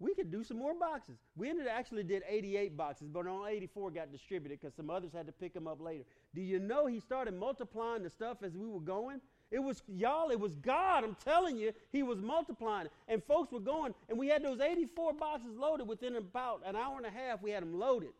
[0.00, 1.16] We could do some more boxes.
[1.36, 5.12] We ended up actually did 88 boxes, but only 84 got distributed because some others
[5.14, 6.04] had to pick them up later.
[6.34, 9.20] Do you know he started multiplying the stuff as we were going?
[9.50, 11.04] It was, y'all, it was God.
[11.04, 12.88] I'm telling you, He was multiplying.
[13.06, 16.96] And folks were going, and we had those 84 boxes loaded within about an hour
[16.96, 17.40] and a half.
[17.40, 18.10] We had them loaded.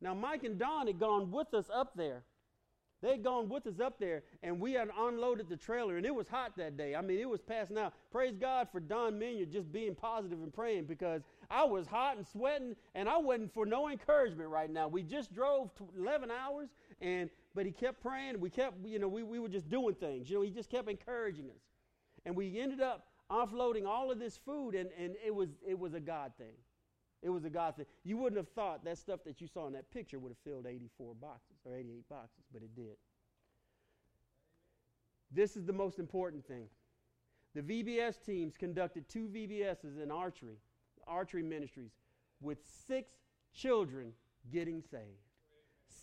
[0.00, 2.22] Now, Mike and Don had gone with us up there.
[3.00, 6.14] They had gone with us up there, and we had unloaded the trailer, and it
[6.14, 6.96] was hot that day.
[6.96, 7.94] I mean, it was passing out.
[8.10, 12.26] Praise God for Don Minion just being positive and praying because I was hot and
[12.26, 14.88] sweating, and I wasn't for no encouragement right now.
[14.88, 18.40] We just drove 11 hours, and but he kept praying.
[18.40, 20.28] We kept, you know, we, we were just doing things.
[20.28, 21.62] You know, he just kept encouraging us.
[22.26, 25.94] And we ended up offloading all of this food, and, and it, was, it was
[25.94, 26.54] a God thing.
[27.22, 27.86] It was a God thing.
[28.04, 30.66] You wouldn't have thought that stuff that you saw in that picture would have filled
[30.66, 32.96] 84 boxes or 88 boxes, but it did.
[35.30, 36.68] This is the most important thing.
[37.54, 40.58] The VBS teams conducted two VBSs in archery,
[41.06, 41.90] archery ministries,
[42.40, 43.10] with six
[43.54, 44.12] children
[44.52, 45.02] getting saved.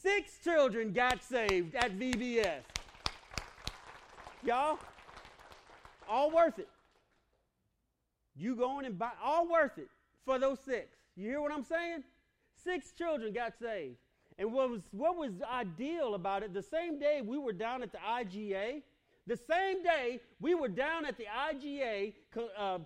[0.02, 2.62] Six children got saved at VBS.
[4.44, 4.78] Y'all,
[6.08, 6.70] all worth it.
[8.38, 9.90] You going and buy, all worth it
[10.26, 10.98] for those six.
[11.16, 12.04] You hear what I'm saying?
[12.64, 13.96] Six children got saved.
[14.38, 17.92] And what was, what was ideal about it, the same day we were down at
[17.92, 18.82] the IGA,
[19.28, 22.14] the same day we were down at the IGA
[22.58, 22.80] uh,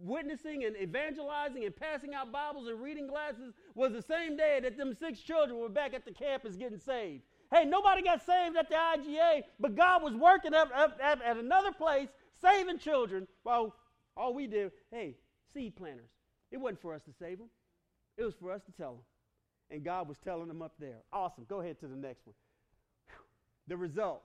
[0.00, 4.76] witnessing and evangelizing and passing out Bibles and reading glasses was the same day that
[4.76, 7.22] them six children were back at the campus getting saved.
[7.52, 11.36] Hey, nobody got saved at the IGA, but God was working up, up, up at
[11.36, 12.08] another place,
[12.40, 13.28] saving children.
[13.44, 13.74] Well,
[14.16, 15.14] all we did, hey,
[15.52, 16.10] seed planters.
[16.50, 17.48] It wasn't for us to save them.
[18.16, 19.02] It was for us to tell them.
[19.70, 20.98] And God was telling them up there.
[21.12, 21.44] Awesome.
[21.48, 22.34] Go ahead to the next one.
[23.68, 24.22] The result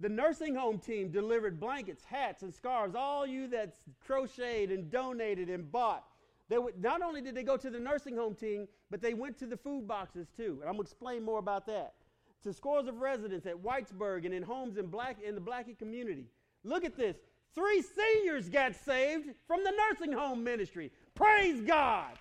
[0.00, 2.94] the nursing home team delivered blankets, hats, and scarves.
[2.94, 6.04] All you that crocheted and donated and bought.
[6.48, 9.38] They would, not only did they go to the nursing home team, but they went
[9.38, 10.58] to the food boxes too.
[10.60, 11.94] And I'm going to explain more about that.
[12.42, 16.26] To scores of residents at Whitesburg and in homes in, black, in the Blackey community.
[16.64, 17.16] Look at this.
[17.54, 20.90] Three seniors got saved from the nursing home ministry.
[21.14, 22.18] Praise God.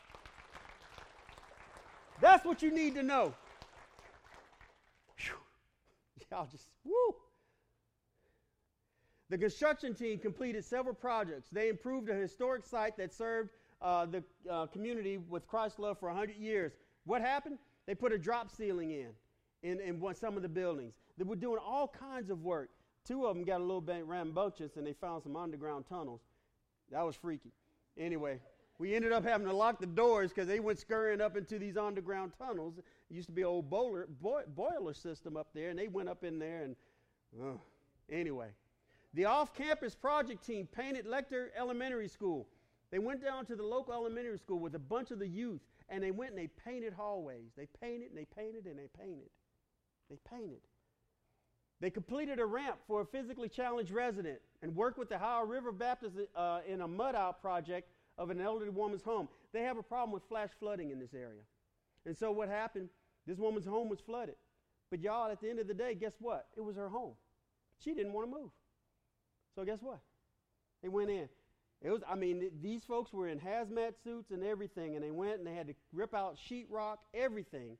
[2.21, 3.33] That's what you need to know.
[5.17, 5.35] Whew.
[6.31, 7.15] Y'all just, woo.
[9.29, 11.49] The construction team completed several projects.
[11.51, 13.51] They improved a historic site that served
[13.81, 16.73] uh, the uh, community with Christ's love for 100 years.
[17.05, 17.57] What happened?
[17.85, 19.09] They put a drop ceiling in,
[19.63, 20.93] in, in one, some of the buildings.
[21.17, 22.69] They were doing all kinds of work.
[23.05, 26.21] Two of them got a little bit rambunctious and they found some underground tunnels.
[26.91, 27.51] That was freaky.
[27.97, 28.39] Anyway,
[28.79, 31.75] we ended up having to lock the doors because they went scurrying up into these
[31.75, 32.77] underground tunnels.
[32.77, 34.07] It used to be an old boiler,
[34.55, 36.75] boiler system up there, and they went up in there and,
[37.39, 37.57] uh,
[38.09, 38.47] anyway.
[39.13, 42.47] The off campus project team painted Letcher Elementary School.
[42.89, 46.01] They went down to the local elementary school with a bunch of the youth and
[46.01, 47.51] they went and they painted hallways.
[47.57, 49.29] They painted and they painted and they painted.
[50.09, 50.61] They painted.
[51.81, 55.71] They completed a ramp for a physically challenged resident and worked with the Ohio River
[55.71, 57.89] Baptist uh, in a mud out project
[58.19, 59.29] of an elderly woman's home.
[59.53, 61.41] They have a problem with flash flooding in this area.
[62.05, 62.89] And so what happened?
[63.25, 64.35] This woman's home was flooded.
[64.91, 66.47] But y'all, at the end of the day, guess what?
[66.57, 67.13] It was her home.
[67.83, 68.49] She didn't want to move.
[69.55, 69.99] So guess what?
[70.83, 71.29] They went in.
[71.81, 75.37] It was, I mean, these folks were in hazmat suits and everything, and they went
[75.37, 77.77] and they had to rip out sheetrock, everything,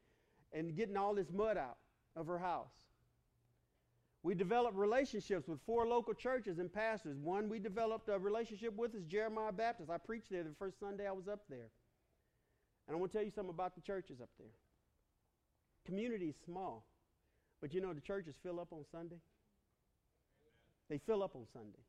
[0.54, 1.78] and getting all this mud out
[2.16, 2.72] of her house.
[4.22, 7.18] We developed relationships with four local churches and pastors.
[7.18, 9.90] One we developed a relationship with is Jeremiah Baptist.
[9.90, 11.70] I preached there the first Sunday I was up there.
[12.88, 14.52] And I want to tell you something about the churches up there.
[15.86, 16.86] Community is small,
[17.62, 19.20] but you know the churches fill up on Sunday.
[20.90, 21.80] They fill up on Sunday.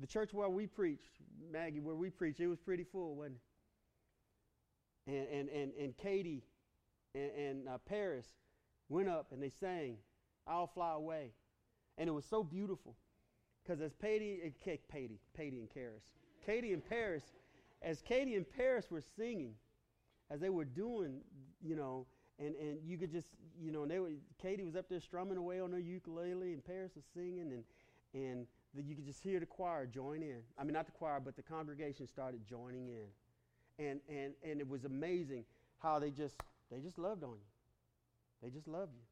[0.00, 1.20] The church where we preached,
[1.52, 3.36] Maggie, where we preached, it was pretty full, wasn't
[5.06, 5.12] it?
[5.12, 6.42] And, and, and, and Katie
[7.14, 8.26] and, and uh, Paris
[8.88, 9.98] went up and they sang,
[10.46, 11.32] I'll Fly Away.
[11.96, 12.96] And it was so beautiful
[13.62, 14.50] because as Katie, uh,
[14.92, 16.02] Katie, Katie and Karis,
[16.44, 17.22] Katie and Paris,
[17.82, 19.54] as Katie and Paris were singing,
[20.30, 21.20] as they were doing,
[21.62, 22.06] you know,
[22.38, 23.28] and, and you could just,
[23.60, 24.10] you know, and they were,
[24.42, 27.64] Katie was up there strumming away on her ukulele, and Paris was singing, and,
[28.12, 30.40] and the, you could just hear the choir join in.
[30.58, 33.84] I mean, not the choir, but the congregation started joining in.
[33.84, 35.44] And, and, and it was amazing
[35.78, 36.36] how they just,
[36.70, 38.42] they just loved on you.
[38.42, 39.02] They just loved you.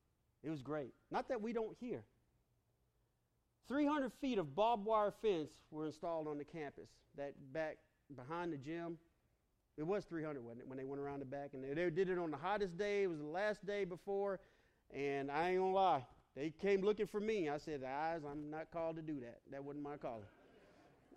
[0.43, 0.93] It was great.
[1.11, 2.03] Not that we don't hear.
[3.69, 6.89] 300 feet of barbed wire fence were installed on the campus.
[7.17, 7.79] That back
[8.17, 8.99] behind the gym,
[9.79, 11.51] it was 300, wasn't it, when they went around the back?
[11.55, 13.05] And they, did it on the hottest day.
[13.05, 14.41] It was the last day before.
[14.93, 16.05] And I ain't going to lie,
[16.37, 17.49] they came looking for me.
[17.49, 19.41] I said, Eyes, I'm not called to do that.
[19.51, 20.25] That wasn't my calling.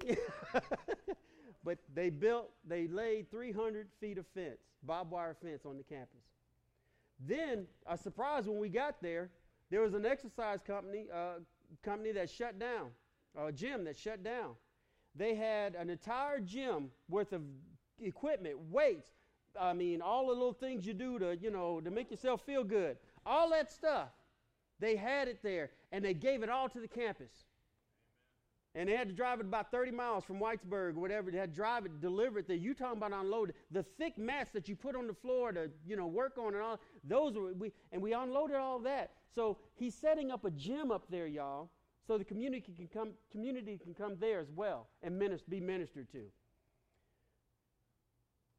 [1.63, 6.21] but they built, they laid 300 feet of fence, barbed wire fence on the campus.
[7.19, 9.29] Then, a surprise when we got there,
[9.71, 11.39] there was an exercise company, uh,
[11.83, 12.89] company that shut down,
[13.37, 14.55] a gym that shut down.
[15.15, 17.41] They had an entire gym worth of
[17.99, 19.15] equipment, weights,
[19.59, 22.63] I mean, all the little things you do to, you know, to make yourself feel
[22.63, 22.97] good.
[23.25, 24.09] All that stuff.
[24.79, 27.45] They had it there, and they gave it all to the campus.
[28.75, 31.31] And they had to drive it about 30 miles from Whitesburg, or whatever.
[31.31, 32.57] They had to drive it, deliver it there.
[32.57, 33.55] You talking about unloaded.
[33.71, 36.61] The thick mats that you put on the floor to, you know, work on and
[36.61, 39.11] all, those were, we, and we unloaded all that.
[39.33, 41.69] So he's setting up a gym up there, y'all,
[42.05, 46.11] so the community can come, community can come there as well and minister, be ministered
[46.11, 46.23] to.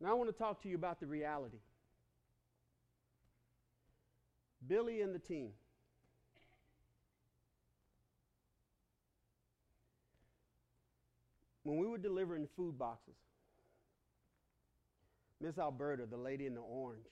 [0.00, 1.58] Now I want to talk to you about the reality.
[4.66, 5.50] Billy and the team.
[11.66, 13.16] When we were delivering food boxes,
[15.40, 17.08] Miss Alberta, the lady in the orange,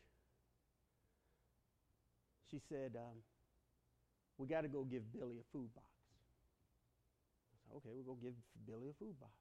[2.53, 3.19] she said, um,
[4.39, 5.89] We got to go give Billy a food box.
[7.51, 8.35] I said, Okay, we'll go give
[8.65, 9.33] Billy a food box.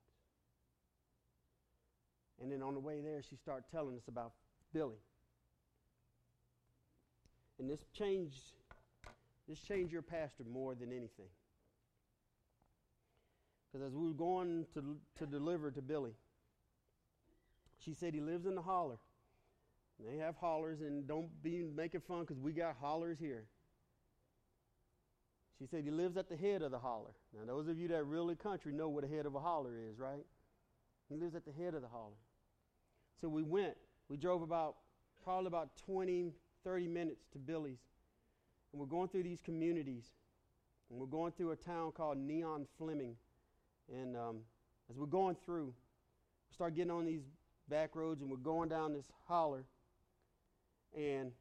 [2.42, 4.32] And then on the way there, she started telling us about
[4.74, 4.98] Billy.
[7.60, 8.42] And this changed,
[9.48, 11.30] this changed your pastor more than anything.
[13.74, 16.14] Because as we were going to, to deliver to Billy,
[17.84, 18.98] she said he lives in the holler.
[20.00, 23.46] They have hollers, and don't be making fun because we got hollers here.
[25.58, 27.12] She said he lives at the head of the holler.
[27.34, 29.98] Now, those of you that really country know what a head of a holler is,
[29.98, 30.26] right?
[31.10, 32.18] He lives at the head of the holler.
[33.22, 33.76] So we went.
[34.10, 34.76] We drove about
[35.24, 36.32] probably about 20,
[36.64, 37.80] 30 minutes to Billy's.
[38.72, 40.06] And we're going through these communities.
[40.90, 43.16] And we're going through a town called Neon Fleming.
[43.92, 44.38] And um,
[44.90, 47.24] as we're going through, we start getting on these
[47.70, 49.66] back roads and we're going down this holler.
[50.96, 51.32] And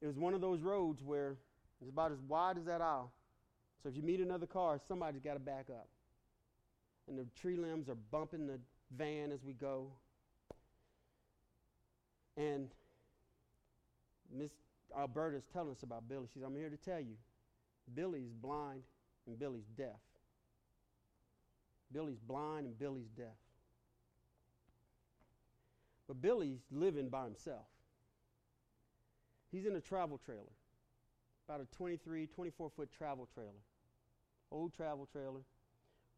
[0.00, 1.36] it was one of those roads where
[1.80, 3.12] it's about as wide as that aisle.
[3.82, 5.88] So if you meet another car, somebody's got to back up.
[7.08, 8.58] And the tree limbs are bumping the
[8.96, 9.88] van as we go.
[12.36, 12.68] And
[14.32, 14.50] Miss
[14.96, 16.26] Alberta's telling us about Billy.
[16.32, 17.16] She says, I'm here to tell you,
[17.94, 18.82] Billy's blind
[19.26, 20.00] and Billy's deaf.
[21.92, 23.26] Billy's blind and Billy's deaf.
[26.08, 27.66] But Billy's living by himself.
[29.50, 30.52] He's in a travel trailer,
[31.48, 33.50] about a 23, 24 foot travel trailer.
[34.50, 35.40] Old travel trailer.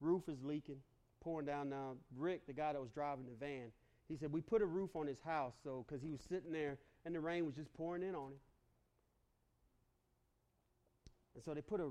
[0.00, 0.78] Roof is leaking,
[1.20, 1.96] pouring down now.
[2.16, 3.70] Rick, the guy that was driving the van,
[4.08, 6.78] he said, We put a roof on his house so because he was sitting there
[7.04, 8.38] and the rain was just pouring in on him.
[11.34, 11.90] And so they put a,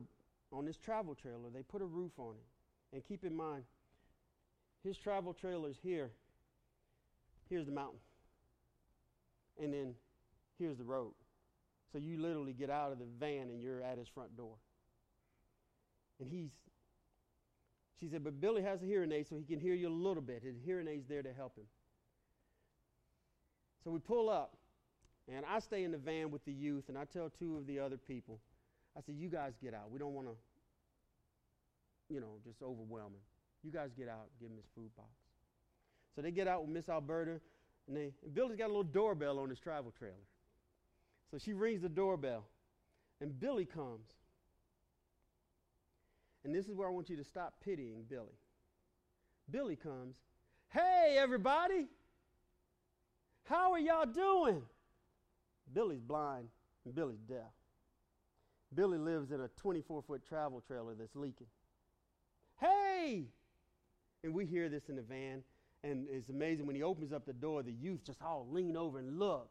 [0.52, 2.53] on this travel trailer, they put a roof on it.
[2.94, 3.64] And keep in mind,
[4.84, 6.12] his travel trailer is here.
[7.50, 8.00] Here's the mountain.
[9.62, 9.96] And then
[10.60, 11.14] here's the road.
[11.92, 14.56] So you literally get out of the van and you're at his front door.
[16.20, 16.50] And he's,
[18.00, 20.22] she said, but Billy has a hearing aid so he can hear you a little
[20.22, 20.44] bit.
[20.44, 21.66] His hearing aid's there to help him.
[23.84, 24.56] So we pull up,
[25.28, 27.80] and I stay in the van with the youth, and I tell two of the
[27.80, 28.40] other people,
[28.98, 29.92] I said, You guys get out.
[29.92, 30.34] We don't want to,
[32.10, 33.22] you know, just overwhelming.
[33.64, 35.10] You guys get out give him his food box.
[36.16, 37.40] So they get out with Miss Alberta,
[37.88, 40.14] and, they, and Billy's got a little doorbell on his travel trailer.
[41.32, 42.46] So she rings the doorbell,
[43.20, 44.08] and Billy comes.
[46.44, 48.38] And this is where I want you to stop pitying Billy.
[49.50, 50.16] Billy comes,
[50.70, 51.88] Hey, everybody!
[53.46, 54.62] How are y'all doing?
[55.74, 56.48] Billy's blind
[56.86, 57.52] and Billy's deaf.
[58.74, 61.48] Billy lives in a 24 foot travel trailer that's leaking.
[62.60, 63.26] Hey!
[64.24, 65.44] And we hear this in the van,
[65.84, 69.00] and it's amazing when he opens up the door, the youth just all lean over
[69.00, 69.50] and look.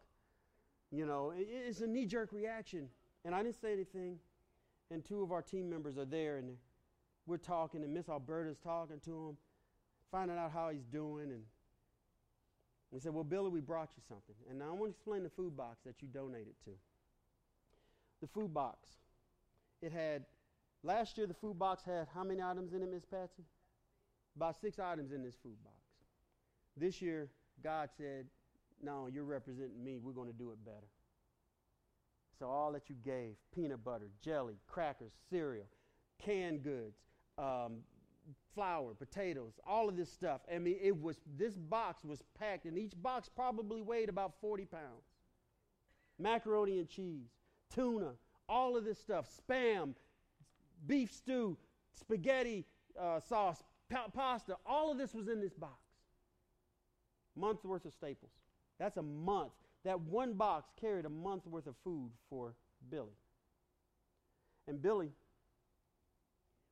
[0.90, 2.88] You know, it's a knee jerk reaction.
[3.24, 4.18] And I didn't say anything,
[4.90, 6.56] and two of our team members are there, and
[7.26, 9.36] we're talking, and Miss Alberta's talking to him,
[10.10, 11.42] finding out how he's doing, and
[12.92, 14.34] we said, Well, Billy, we brought you something.
[14.50, 16.70] And now I want to explain the food box that you donated to.
[18.20, 18.88] The food box.
[19.80, 20.26] It had,
[20.82, 23.44] last year, the food box had how many items in it, Miss Patsy?
[24.36, 25.76] About six items in this food box.
[26.76, 27.28] This year,
[27.62, 28.26] God said,
[28.82, 29.98] No, you're representing me.
[29.98, 30.88] We're going to do it better.
[32.38, 35.66] So, all that you gave peanut butter, jelly, crackers, cereal,
[36.18, 36.96] canned goods,
[37.38, 37.78] um,
[38.54, 40.40] flour, potatoes, all of this stuff.
[40.52, 44.64] I mean, it was this box was packed, and each box probably weighed about 40
[44.66, 45.04] pounds.
[46.18, 47.28] Macaroni and cheese,
[47.74, 48.12] tuna,
[48.48, 49.94] all of this stuff, spam,
[50.86, 51.56] beef stew,
[51.92, 52.64] spaghetti
[53.00, 55.80] uh, sauce, pa- pasta, all of this was in this box.
[57.36, 58.32] Month's worth of staples.
[58.78, 59.52] That's a month.
[59.84, 62.54] That one box carried a month's worth of food for
[62.90, 63.16] Billy.
[64.68, 65.10] And Billy,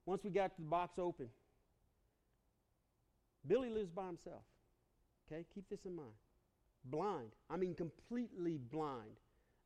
[0.06, 1.28] once we got the box open,
[3.46, 4.42] Billy lives by himself.
[5.26, 6.12] Okay, keep this in mind.
[6.84, 7.30] Blind.
[7.48, 9.18] I mean, completely blind.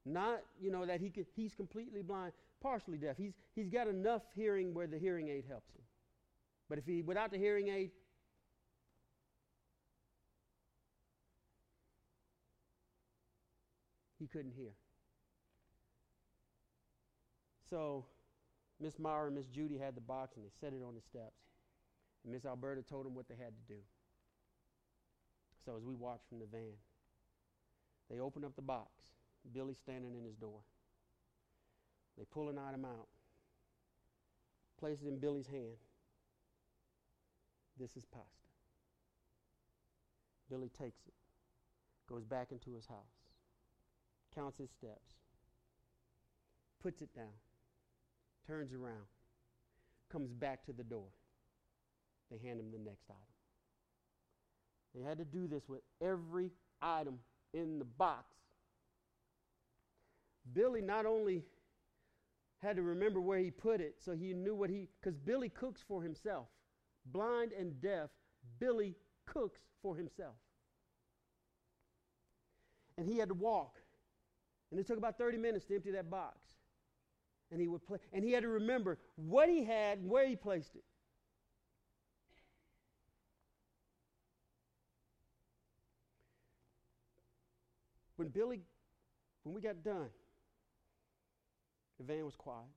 [0.06, 2.32] Not, you know, that he could, he's completely blind,
[2.64, 3.16] partially deaf.
[3.18, 5.82] He's, he's got enough hearing where the hearing aid helps him.
[6.68, 7.90] But if he, without the hearing aid,
[14.18, 14.72] he couldn't hear.
[17.68, 18.06] So,
[18.80, 21.36] Miss Mara and Miss Judy had the box and they set it on the steps.
[22.24, 23.80] And Miss Alberta told them what they had to do.
[25.66, 26.76] So as we watched from the van,
[28.10, 28.88] they opened up the box.
[29.52, 30.60] Billy's standing in his door.
[32.16, 33.08] They pull an item out,
[34.78, 35.76] place it in Billy's hand.
[37.78, 38.28] This is pasta.
[40.48, 41.14] Billy takes it,
[42.08, 42.98] goes back into his house,
[44.34, 45.14] counts his steps,
[46.80, 47.34] puts it down,
[48.46, 49.06] turns around,
[50.12, 51.08] comes back to the door.
[52.30, 53.20] They hand him the next item.
[54.94, 57.18] They had to do this with every item
[57.52, 58.26] in the box.
[60.52, 61.42] Billy not only
[62.64, 65.82] had to remember where he put it so he knew what he, because Billy cooks
[65.86, 66.46] for himself.
[67.06, 68.08] Blind and deaf,
[68.58, 68.96] Billy
[69.26, 70.34] cooks for himself.
[72.96, 73.76] And he had to walk.
[74.70, 76.38] And it took about 30 minutes to empty that box.
[77.52, 80.34] And he would play, and he had to remember what he had and where he
[80.34, 80.84] placed it.
[88.16, 88.62] When Billy,
[89.42, 90.08] when we got done,
[91.98, 92.70] the van was quiet.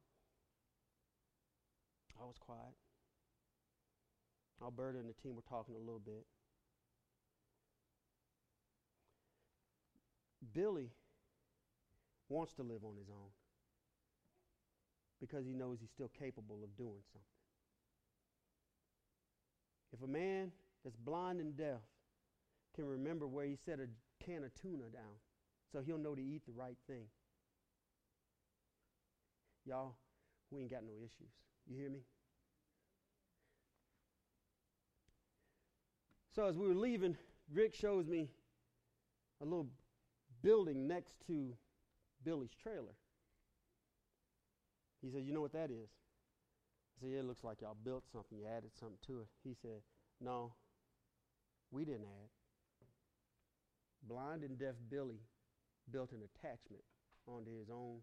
[2.20, 2.76] I was quiet.
[4.62, 6.26] Alberta and the team were talking a little bit.
[10.54, 10.90] Billy
[12.30, 13.30] wants to live on his own
[15.20, 17.22] because he knows he's still capable of doing something.
[19.94, 20.52] If a man
[20.84, 21.82] that's blind and deaf
[22.76, 23.88] can remember where he set a
[24.24, 25.18] can of tuna down
[25.72, 27.06] so he'll know to eat the right thing,
[29.68, 29.96] y'all,
[30.50, 31.32] we ain't got no issues.
[31.68, 32.00] You hear me?
[36.34, 37.18] So as we were leaving,
[37.52, 38.30] Rick shows me
[39.42, 39.68] a little
[40.42, 41.54] building next to
[42.24, 42.96] Billy's trailer.
[45.02, 45.90] He said, You know what that is?
[45.90, 48.38] I said, Yeah, it looks like y'all built something.
[48.38, 49.28] You added something to it.
[49.44, 49.82] He said,
[50.22, 50.54] No,
[51.72, 52.30] we didn't add.
[54.08, 55.22] Blind and deaf Billy
[55.92, 56.84] built an attachment
[57.28, 58.00] onto his own.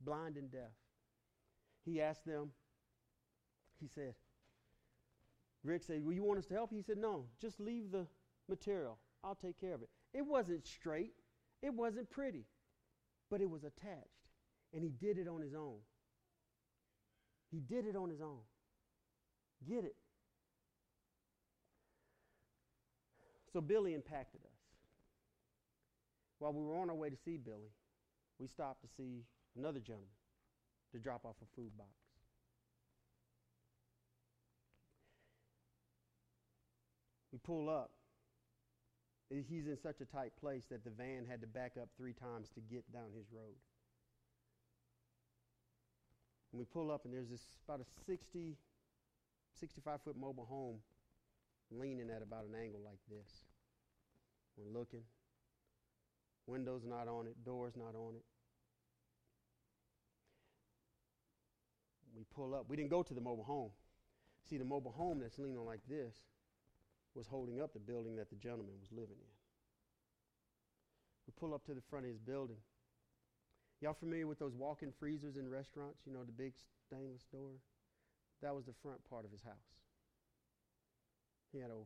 [0.00, 0.72] Blind and deaf.
[1.84, 2.50] He asked them,
[3.80, 4.14] he said,
[5.64, 6.72] Rick said, Well, you want us to help?
[6.72, 8.06] He said, No, just leave the
[8.48, 8.98] material.
[9.24, 9.90] I'll take care of it.
[10.12, 11.12] It wasn't straight,
[11.62, 12.46] it wasn't pretty,
[13.30, 14.28] but it was attached.
[14.72, 15.78] And he did it on his own.
[17.50, 18.38] He did it on his own.
[19.68, 19.96] Get it?
[23.52, 24.60] So Billy impacted us.
[26.38, 27.72] While we were on our way to see Billy,
[28.38, 29.24] we stopped to see
[29.56, 30.08] another gentleman
[30.92, 31.90] to drop off a food box.
[37.32, 37.90] We pull up.
[39.48, 42.48] He's in such a tight place that the van had to back up three times
[42.54, 43.54] to get down his road.
[46.52, 48.56] And we pull up, and there's this about a 60,
[49.60, 50.78] 65 foot mobile home
[51.70, 53.30] leaning at about an angle like this.
[54.56, 55.02] We're looking.
[56.46, 58.24] Windows not on it, doors not on it.
[62.20, 62.66] We pull up.
[62.68, 63.70] We didn't go to the mobile home.
[64.44, 66.12] See, the mobile home that's leaning like this
[67.14, 69.36] was holding up the building that the gentleman was living in.
[71.26, 72.58] We pull up to the front of his building.
[73.80, 76.00] Y'all familiar with those walk in freezers in restaurants?
[76.04, 76.52] You know, the big
[76.86, 77.56] stainless door?
[78.42, 79.72] That was the front part of his house.
[81.52, 81.80] He had a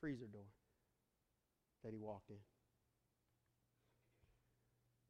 [0.00, 0.46] freezer door
[1.82, 2.36] that he walked in.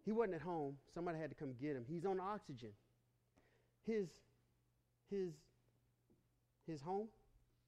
[0.06, 0.78] He wasn't at home.
[0.94, 1.84] Somebody had to come get him.
[1.86, 2.70] He's on oxygen.
[3.84, 4.08] His,
[5.10, 5.32] his,
[6.66, 7.08] his home,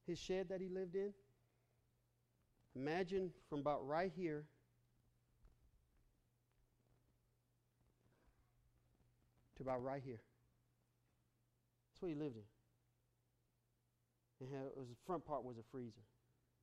[0.07, 1.13] his shed that he lived in,
[2.77, 4.45] Imagine from about right here
[9.57, 10.21] to about right here.
[11.89, 12.43] That's what he lived in.
[14.57, 16.01] Had, it was the front part was a freezer.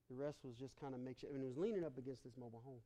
[0.09, 2.63] The rest was just kind of makeshift, and it was leaning up against this mobile
[2.65, 2.79] home.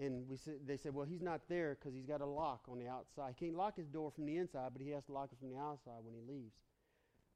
[0.00, 2.78] And we said, they said, well, he's not there because he's got a lock on
[2.78, 3.34] the outside.
[3.36, 5.50] He can't lock his door from the inside, but he has to lock it from
[5.50, 6.54] the outside when he leaves.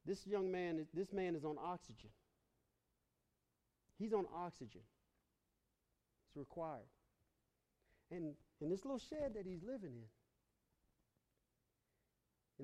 [0.07, 2.11] This young man, this man is on oxygen.
[3.99, 4.83] He's on oxygen.
[6.29, 6.89] It's required.
[8.11, 10.09] And in this little shed that he's living in,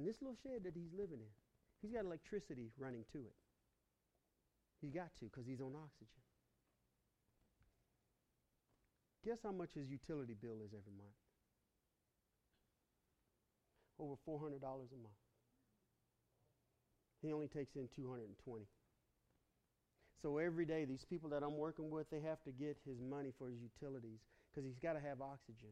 [0.00, 1.32] in this little shed that he's living in,
[1.82, 3.34] he's got electricity running to it.
[4.80, 6.22] He's got to because he's on oxygen.
[9.24, 11.16] Guess how much his utility bill is every month?
[13.98, 15.18] Over $400 a month.
[17.20, 18.64] He only takes in 220.
[20.22, 23.30] So every day, these people that I'm working with, they have to get his money
[23.38, 25.70] for his utilities because he's got to have oxygen.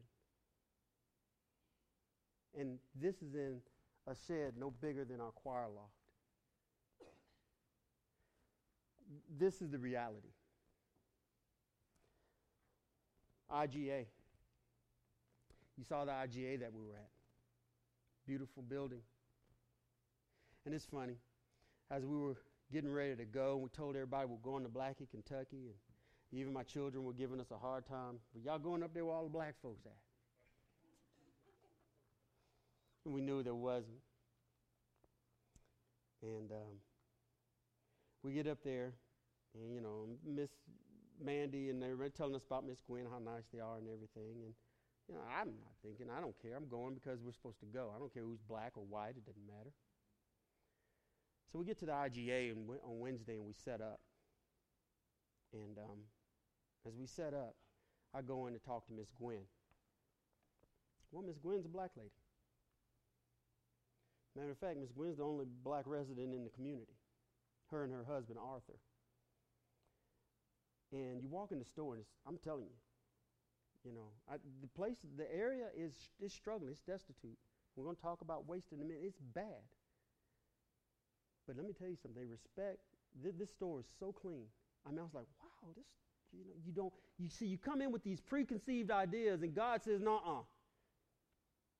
[2.57, 3.59] And this is in
[4.07, 5.91] a shed no bigger than our choir loft.
[9.37, 10.29] This is the reality.
[13.51, 14.05] IGA.
[15.77, 17.09] You saw the IGA that we were at.
[18.25, 19.01] Beautiful building.
[20.65, 21.15] And it's funny.
[21.89, 22.37] As we were
[22.71, 25.67] getting ready to go, and we told everybody we're going to Blackey, Kentucky,
[26.31, 28.19] and even my children were giving us a hard time.
[28.33, 29.95] But y'all going up there where all the black folks at?
[33.05, 34.01] And we knew there wasn't.
[36.21, 36.81] And um,
[38.23, 38.91] we get up there,
[39.53, 40.49] and you know, Miss
[41.23, 44.43] Mandy and they're telling us about Miss Gwen, how nice they are and everything.
[44.45, 44.53] And
[45.07, 46.55] you know, I'm not thinking, I don't care.
[46.55, 47.91] I'm going because we're supposed to go.
[47.95, 49.15] I don't care who's black or white.
[49.15, 49.71] It doesn't matter.
[51.51, 53.99] So we get to the IGA on Wednesday and we set up.
[55.53, 55.99] And um,
[56.85, 57.55] as we set up,
[58.13, 59.47] I go in to talk to Miss Gwen.
[61.11, 62.11] Well, Miss Gwen's a black lady.
[64.35, 66.93] Matter of fact, Miss Gwen's the only black resident in the community.
[67.71, 68.79] Her and her husband, Arthur.
[70.91, 72.77] And you walk in the store, and I'm telling you,
[73.83, 76.71] you know, I, the place, the area is, is struggling.
[76.71, 77.37] It's destitute.
[77.75, 79.03] We're going to talk about waste in a minute.
[79.03, 79.63] It's bad.
[81.45, 82.21] But let me tell you something.
[82.21, 82.79] They respect.
[83.21, 84.45] Th- this store is so clean.
[84.85, 85.85] I mean, I was like, wow, this.
[86.33, 86.93] You know, you don't.
[87.17, 90.41] You see, you come in with these preconceived ideas, and God says, "Nah, uh.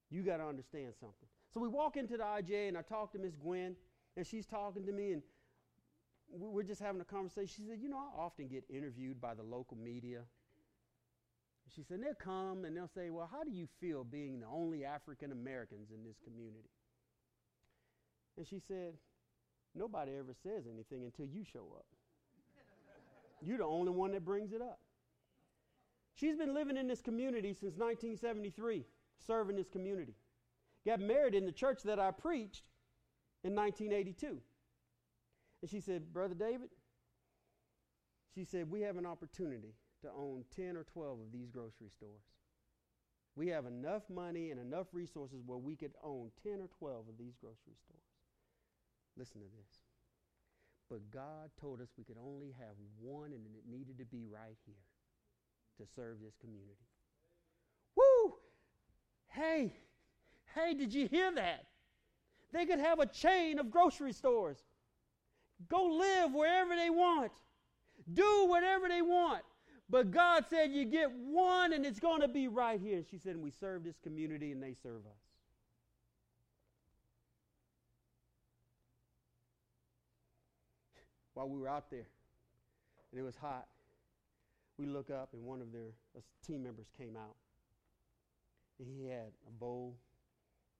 [0.10, 3.20] You got to understand something." So we walk into the IJ, and I talk to
[3.20, 3.76] Miss Gwen,
[4.16, 5.22] and she's talking to me, and
[6.30, 7.48] we're just having a conversation.
[7.64, 10.24] She said, "You know, I often get interviewed by the local media."
[11.76, 14.86] She said, they'll come and they'll say, Well, how do you feel being the only
[14.86, 16.70] African Americans in this community?
[18.38, 18.94] And she said,
[19.76, 21.86] Nobody ever says anything until you show up.
[23.42, 24.80] You're the only one that brings it up.
[26.16, 28.86] She's been living in this community since 1973,
[29.20, 30.16] serving this community.
[30.86, 32.64] Got married in the church that I preached
[33.44, 34.40] in 1982.
[35.62, 36.70] And she said, Brother David,
[38.34, 42.22] she said, we have an opportunity to own 10 or 12 of these grocery stores.
[43.36, 47.18] We have enough money and enough resources where we could own 10 or 12 of
[47.18, 48.02] these grocery stores.
[49.18, 49.82] Listen to this.
[50.90, 54.58] But God told us we could only have one and it needed to be right
[54.66, 54.76] here
[55.80, 56.88] to serve this community.
[57.96, 58.36] Woo!
[59.28, 59.74] Hey,
[60.56, 61.66] hey, did you hear that?
[62.54, 64.64] They could have a chain of grocery stores.
[65.70, 67.32] Go live wherever they want.
[68.14, 69.44] Do whatever they want.
[69.90, 72.98] But God said you get one and it's going to be right here.
[72.98, 75.28] And she said, and we serve this community and they serve us.
[81.38, 82.10] while we were out there
[83.12, 83.68] and it was hot,
[84.80, 85.94] we look up and one of their
[86.46, 87.36] team members came out.
[88.80, 89.96] And he had a bowl,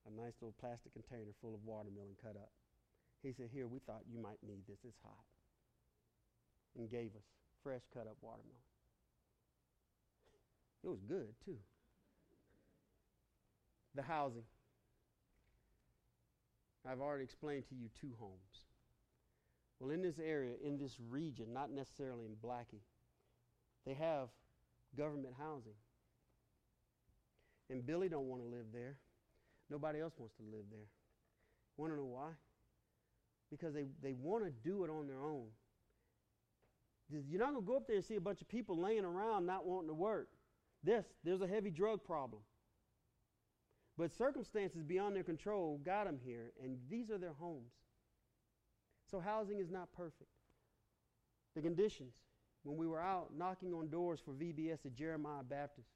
[0.06, 2.50] a nice little plastic container full of watermelon cut up.
[3.22, 4.78] He said, Here, we thought you might need this.
[4.84, 5.24] It's hot.
[6.78, 7.24] And gave us
[7.62, 8.54] fresh cut up watermelon.
[10.84, 11.58] It was good, too.
[13.94, 14.44] The housing.
[16.88, 18.64] I've already explained to you two homes.
[19.80, 22.82] Well, in this area, in this region, not necessarily in Blackey,
[23.84, 24.28] they have
[24.96, 25.76] government housing.
[27.70, 28.96] And Billy don't want to live there.
[29.70, 30.88] Nobody else wants to live there.
[31.76, 32.30] Want to know why?
[33.50, 35.46] Because they, they want to do it on their own.
[37.10, 39.46] You're not going to go up there and see a bunch of people laying around
[39.46, 40.28] not wanting to work.
[40.84, 42.42] This, there's a heavy drug problem.
[43.96, 47.72] But circumstances beyond their control got them here, and these are their homes.
[49.10, 50.30] So housing is not perfect.
[51.56, 52.12] The conditions,
[52.62, 55.88] when we were out knocking on doors for VBS at Jeremiah Baptist,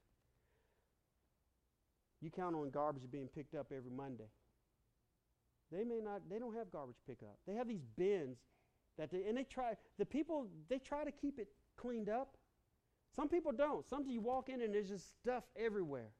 [2.20, 4.30] you count on garbage being picked up every Monday.
[5.72, 7.38] They may not, they don't have garbage pickup.
[7.46, 8.38] They have these bins
[8.98, 12.36] that they, and they try, the people, they try to keep it cleaned up.
[13.14, 13.88] Some people don't.
[13.88, 16.10] Some you walk in and there's just stuff everywhere.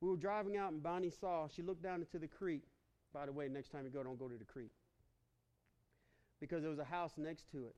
[0.00, 2.64] We were driving out and Bonnie saw, she looked down into the creek.
[3.12, 4.72] By the way, next time you go, don't go to the creek
[6.40, 7.74] because there was a house next to it.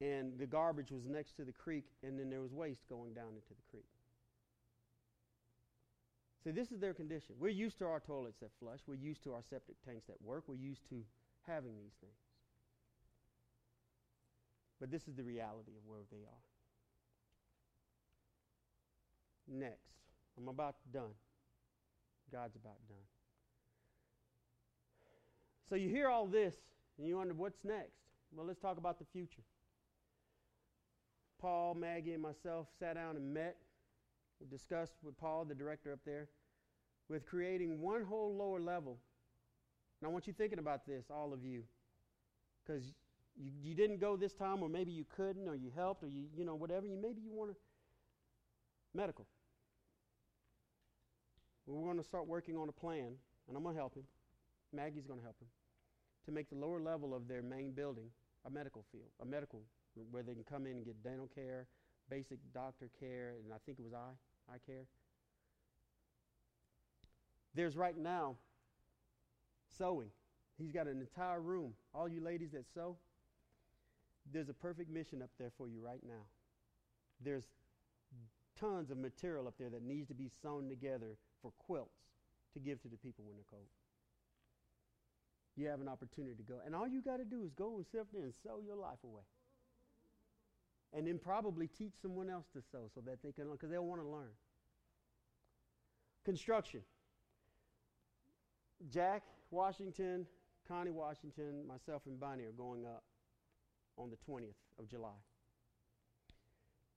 [0.00, 3.28] And the garbage was next to the creek, and then there was waste going down
[3.28, 3.84] into the creek.
[6.46, 7.34] See, this is their condition.
[7.40, 8.78] We're used to our toilets that flush.
[8.86, 10.44] We're used to our septic tanks that work.
[10.46, 11.02] We're used to
[11.44, 12.14] having these things.
[14.78, 16.44] But this is the reality of where they are.
[19.58, 19.90] Next,
[20.38, 21.14] I'm about done.
[22.30, 22.96] God's about done.
[25.68, 26.54] So you hear all this
[26.96, 27.98] and you wonder what's next.
[28.32, 29.42] Well, let's talk about the future.
[31.40, 33.56] Paul, Maggie, and myself sat down and met.
[34.40, 36.28] We discussed with Paul, the director up there,
[37.08, 38.98] with creating one whole lower level.
[40.00, 41.62] And I want you thinking about this, all of you,
[42.64, 42.84] because
[43.36, 46.24] you, you didn't go this time, or maybe you couldn't, or you helped, or you,
[46.36, 46.86] you know, whatever.
[46.86, 47.56] You maybe you want to
[48.94, 49.26] medical.
[51.66, 53.12] Well, we're going to start working on a plan,
[53.48, 54.04] and I'm going to help him.
[54.72, 55.48] Maggie's going to help him
[56.26, 58.10] to make the lower level of their main building
[58.44, 59.62] a medical field, a medical
[60.10, 61.66] where they can come in and get dental care,
[62.10, 64.86] basic doctor care, and I think it was eye, eye care.
[67.54, 68.36] There's right now
[69.78, 70.10] sewing.
[70.58, 71.74] He's got an entire room.
[71.94, 72.96] All you ladies that sew,
[74.32, 76.24] there's a perfect mission up there for you right now.
[77.22, 77.44] There's
[78.58, 81.98] tons of material up there that needs to be sewn together for quilts
[82.54, 83.68] to give to the people when they're cold
[85.56, 86.60] you have an opportunity to go.
[86.64, 88.76] And all you got to do is go and sit up there and sew your
[88.76, 89.24] life away.
[90.92, 93.84] And then probably teach someone else to sew so that they can, learn because they'll
[93.84, 94.30] want to learn.
[96.24, 96.80] Construction.
[98.90, 100.26] Jack Washington,
[100.66, 103.04] Connie Washington, myself, and Bonnie are going up
[103.96, 105.16] on the 20th of July.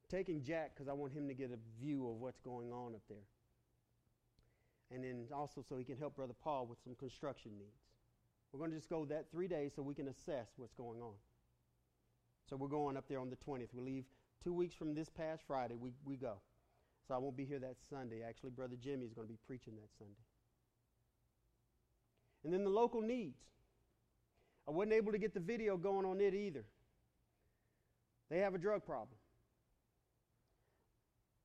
[0.10, 3.02] Taking Jack because I want him to get a view of what's going on up
[3.08, 3.18] there.
[4.92, 7.86] And then also so he can help Brother Paul with some construction needs.
[8.52, 11.14] We're going to just go that three days so we can assess what's going on.
[12.50, 13.68] So we're going up there on the 20th.
[13.74, 14.06] We leave
[14.44, 15.76] two weeks from this past Friday.
[15.76, 16.38] We, we go.
[17.08, 18.24] So I won't be here that Sunday.
[18.28, 20.14] Actually, Brother Jimmy is going to be preaching that Sunday.
[22.44, 23.38] And then the local needs.
[24.68, 26.64] I wasn't able to get the video going on it either.
[28.30, 29.18] They have a drug problem.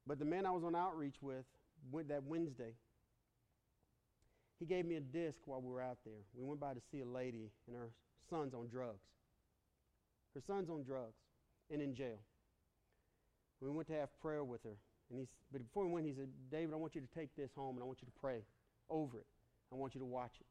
[0.06, 2.74] But the man I was on outreach with that Wednesday,
[4.58, 6.22] he gave me a disc while we were out there.
[6.34, 7.90] We went by to see a lady, and her
[8.28, 9.13] son's on drugs.
[10.34, 11.20] Her son's on drugs
[11.70, 12.18] and in jail.
[13.60, 14.76] We went to have prayer with her.
[15.10, 17.50] And he, but before we went, he said, David, I want you to take this
[17.54, 18.42] home and I want you to pray
[18.90, 19.26] over it.
[19.72, 20.46] I want you to watch it.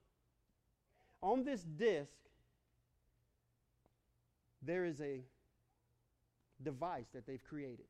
[1.21, 2.17] On this disc,
[4.61, 5.21] there is a
[6.63, 7.85] device that they've created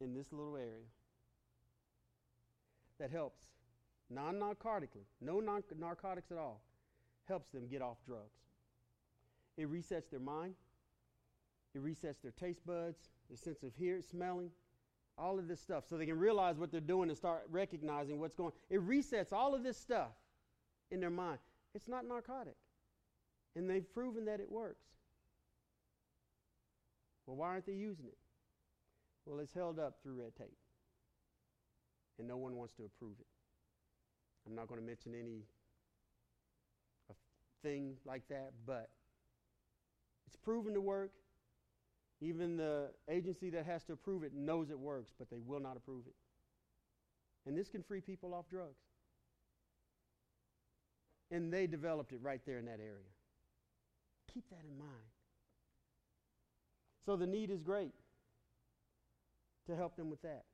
[0.00, 0.86] in this little area
[2.98, 3.46] that helps
[4.10, 6.62] non narcotically, no narcotics at all,
[7.26, 8.40] helps them get off drugs.
[9.56, 10.54] It resets their mind,
[11.74, 14.50] it resets their taste buds, their sense of hearing, smelling,
[15.16, 18.34] all of this stuff, so they can realize what they're doing and start recognizing what's
[18.34, 18.52] going.
[18.70, 20.12] It resets all of this stuff
[20.90, 21.38] in their mind.
[21.74, 22.56] It's not narcotic,
[23.56, 24.86] and they've proven that it works.
[27.26, 28.16] Well, why aren't they using it?
[29.26, 30.56] Well, it's held up through red tape,
[32.18, 33.26] and no one wants to approve it.
[34.46, 35.42] I'm not going to mention any
[37.62, 38.88] thing like that, but
[40.26, 41.10] it's proven to work.
[42.20, 45.76] Even the agency that has to approve it knows it works, but they will not
[45.76, 46.14] approve it.
[47.46, 48.82] And this can free people off drugs.
[51.30, 53.12] And they developed it right there in that area.
[54.32, 54.90] Keep that in mind.
[57.04, 57.94] So the need is great
[59.66, 60.44] to help them with that.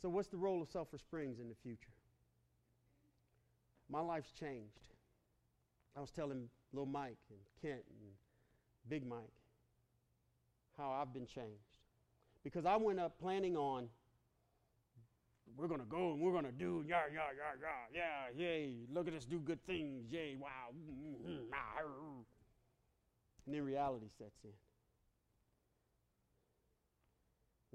[0.00, 1.92] So, what's the role of Sulphur Springs in the future?
[3.88, 4.80] My life's changed.
[5.96, 8.10] I was telling little Mike and Kent and
[8.88, 9.32] Big Mike
[10.76, 11.78] how I've been changed.
[12.42, 13.88] Because I went up planning on,
[15.56, 18.74] we're going to go and we're going to do, yeah, yeah, yeah, yeah, yeah, yay,
[18.92, 20.48] look at us do good things, yay, wow.
[20.74, 21.82] Mm-hmm, ah,
[23.46, 24.50] and then reality sets in.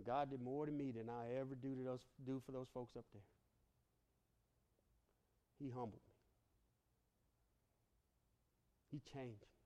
[0.05, 2.95] God did more to me than I ever do to those do for those folks
[2.95, 3.23] up there.
[5.59, 5.99] He humbled me.
[8.91, 9.56] He changed me.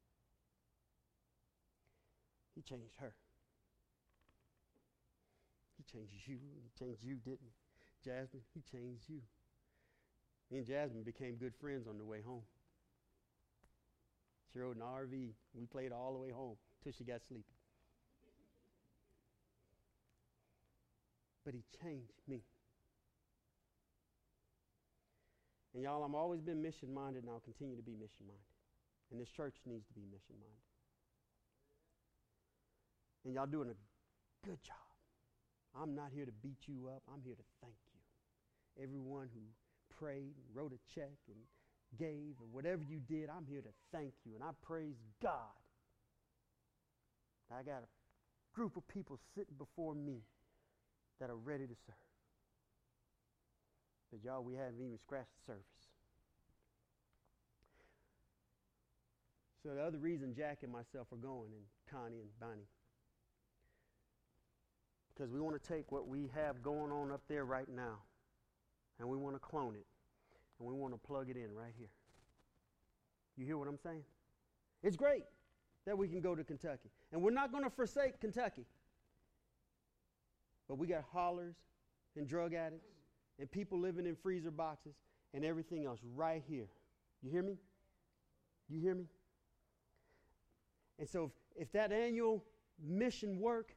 [2.55, 3.13] He changed her.
[5.77, 6.37] He changed you.
[6.63, 8.09] He changed you, didn't he?
[8.09, 9.21] Jasmine, he changed you.
[10.49, 12.43] Me and Jasmine became good friends on the way home.
[14.51, 15.31] She rode an RV.
[15.53, 17.53] We played all the way home till she got sleepy.
[21.43, 22.41] but he changed me.
[25.73, 28.51] And y'all, I'm always been mission minded and I'll continue to be mission minded.
[29.11, 30.70] And this church needs to be mission minded.
[33.26, 34.76] And y'all doing a good job.
[35.80, 37.03] I'm not here to beat you up.
[37.11, 38.84] I'm here to thank you.
[38.84, 39.41] Everyone who
[39.99, 41.38] prayed and wrote a check and
[41.99, 44.34] gave and whatever you did, I'm here to thank you.
[44.36, 45.59] And I praise God.
[47.51, 47.89] I got a
[48.55, 50.24] group of people sitting before me
[51.19, 51.95] that are ready to serve.
[54.11, 55.86] But y'all, we haven't even scratched the surface.
[59.63, 62.67] So the other reason Jack and myself are going, and Connie and Bonnie,
[65.14, 67.99] because we want to take what we have going on up there right now,
[68.99, 69.86] and we want to clone it,
[70.59, 71.89] and we want to plug it in right here.
[73.38, 74.03] You hear what I'm saying?
[74.84, 75.24] It's great
[75.86, 78.66] that we can go to Kentucky, and we're not going to forsake Kentucky.
[80.68, 81.55] But we got hollers
[82.16, 82.88] and drug addicts
[83.39, 84.93] and people living in freezer boxes
[85.34, 86.68] and everything else right here.
[87.22, 87.57] You hear me?
[88.70, 89.05] You hear me?
[90.99, 92.43] And so if, if that annual
[92.82, 93.76] mission work,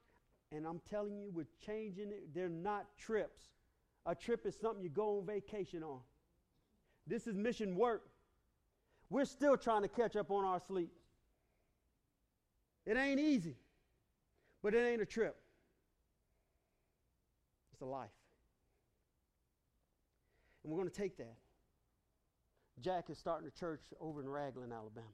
[0.55, 3.42] and I'm telling you, we're changing it, they're not trips.
[4.07, 6.00] A trip is something you go on vacation on.
[7.07, 8.02] This is mission work.
[9.11, 10.90] We're still trying to catch up on our sleep.
[12.86, 13.57] It ain't easy,
[14.62, 15.36] but it ain't a trip.
[17.72, 18.11] It's a life.
[20.62, 21.36] And we're going to take that.
[22.80, 25.07] Jack is starting a church over in Ragland, Alabama.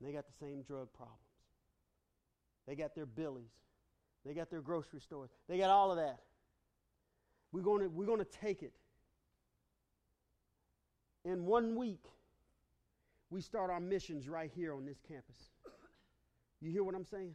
[0.00, 1.20] And they got the same drug problems.
[2.66, 3.52] They got their billies.
[4.26, 5.30] They got their grocery stores.
[5.48, 6.20] They got all of that.
[7.52, 8.72] We're going to, we're going to take it
[11.26, 12.04] in one week,
[13.30, 15.36] we start our missions right here on this campus.
[16.60, 17.34] You hear what I'm saying?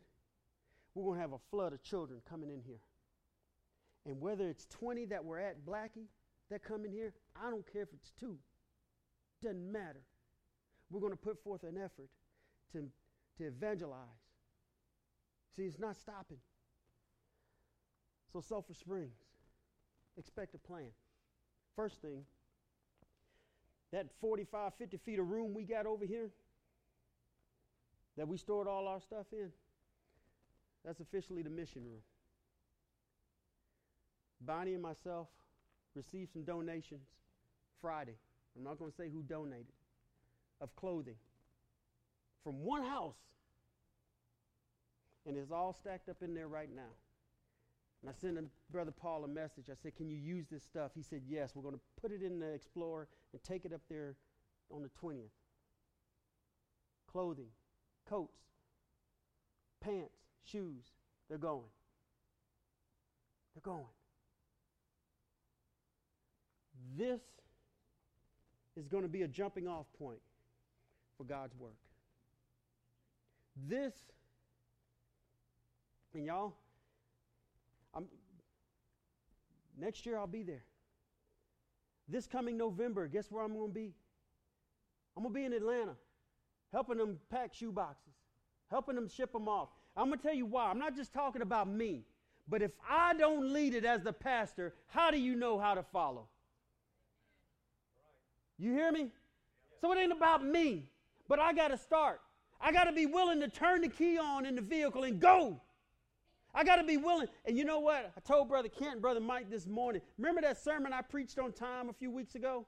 [0.96, 2.80] We're going to have a flood of children coming in here.
[4.06, 6.08] And whether it's 20 that were at Blackey
[6.50, 8.38] that come in here, I don't care if it's two.
[9.44, 10.02] Doesn't matter.
[10.90, 12.10] We're going to put forth an effort
[12.74, 12.88] to,
[13.38, 14.08] to evangelize.
[15.56, 16.38] See, it's not stopping.
[18.32, 19.18] So, Sulphur Springs,
[20.18, 20.92] expect a plan.
[21.76, 22.24] First thing,
[23.92, 26.30] that 45, 50 feet of room we got over here
[28.18, 29.50] that we stored all our stuff in,
[30.86, 32.02] that's officially the mission room.
[34.42, 35.28] Bonnie and myself
[35.96, 37.08] received some donations
[37.82, 38.16] Friday.
[38.56, 39.74] I'm not going to say who donated,
[40.60, 41.16] of clothing
[42.44, 43.16] from one house.
[45.26, 46.92] And it's all stacked up in there right now.
[48.02, 48.38] And I sent
[48.72, 49.66] Brother Paul a message.
[49.70, 50.92] I said, Can you use this stuff?
[50.96, 51.52] He said, Yes.
[51.56, 54.16] We're going to put it in the Explorer and take it up there
[54.72, 55.30] on the 20th.
[57.12, 57.50] Clothing,
[58.10, 58.40] coats,
[59.82, 60.86] pants, shoes,
[61.30, 61.70] they're going.
[63.54, 63.86] They're going.
[66.98, 67.22] This
[68.76, 70.22] is going to be a jumping off point
[71.18, 71.76] for God's work.
[73.68, 73.94] This,
[76.14, 76.54] and y'all,
[77.94, 78.06] I'm,
[79.80, 80.64] next year I'll be there.
[82.08, 83.94] This coming November, guess where I'm going to be?
[85.16, 85.96] I'm going to be in Atlanta,
[86.72, 88.14] helping them pack shoe boxes,
[88.70, 89.70] helping them ship them off.
[89.96, 90.70] I'm going to tell you why.
[90.70, 92.06] I'm not just talking about me,
[92.48, 95.84] but if I don't lead it as the pastor, how do you know how to
[95.84, 96.28] follow?
[98.58, 99.10] You hear me?
[99.80, 100.86] So it ain't about me,
[101.28, 102.22] but I got to start.
[102.62, 105.60] I got to be willing to turn the key on in the vehicle and go.
[106.54, 107.28] I got to be willing.
[107.46, 108.12] And you know what?
[108.16, 110.02] I told Brother Kent and Brother Mike this morning.
[110.18, 112.66] Remember that sermon I preached on time a few weeks ago?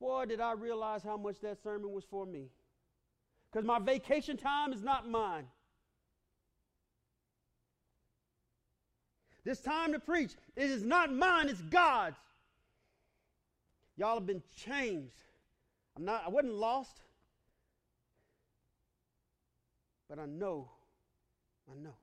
[0.00, 2.48] Boy, did I realize how much that sermon was for me.
[3.50, 5.46] Because my vacation time is not mine.
[9.44, 12.16] This time to preach, it is not mine, it's God's.
[13.96, 15.14] Y'all have been changed.
[15.96, 17.00] I'm not, I wasn't lost.
[20.08, 20.70] But I know,
[21.70, 21.94] I know,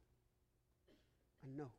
[1.44, 1.70] I know.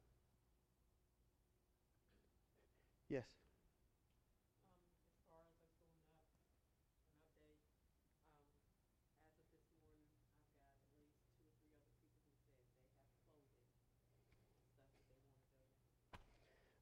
[3.08, 3.24] Yes.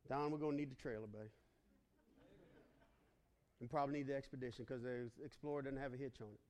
[0.08, 1.30] Don, we're going to need the trailer, buddy.
[3.60, 6.40] And probably need the expedition because the Explorer doesn't have a hitch on it.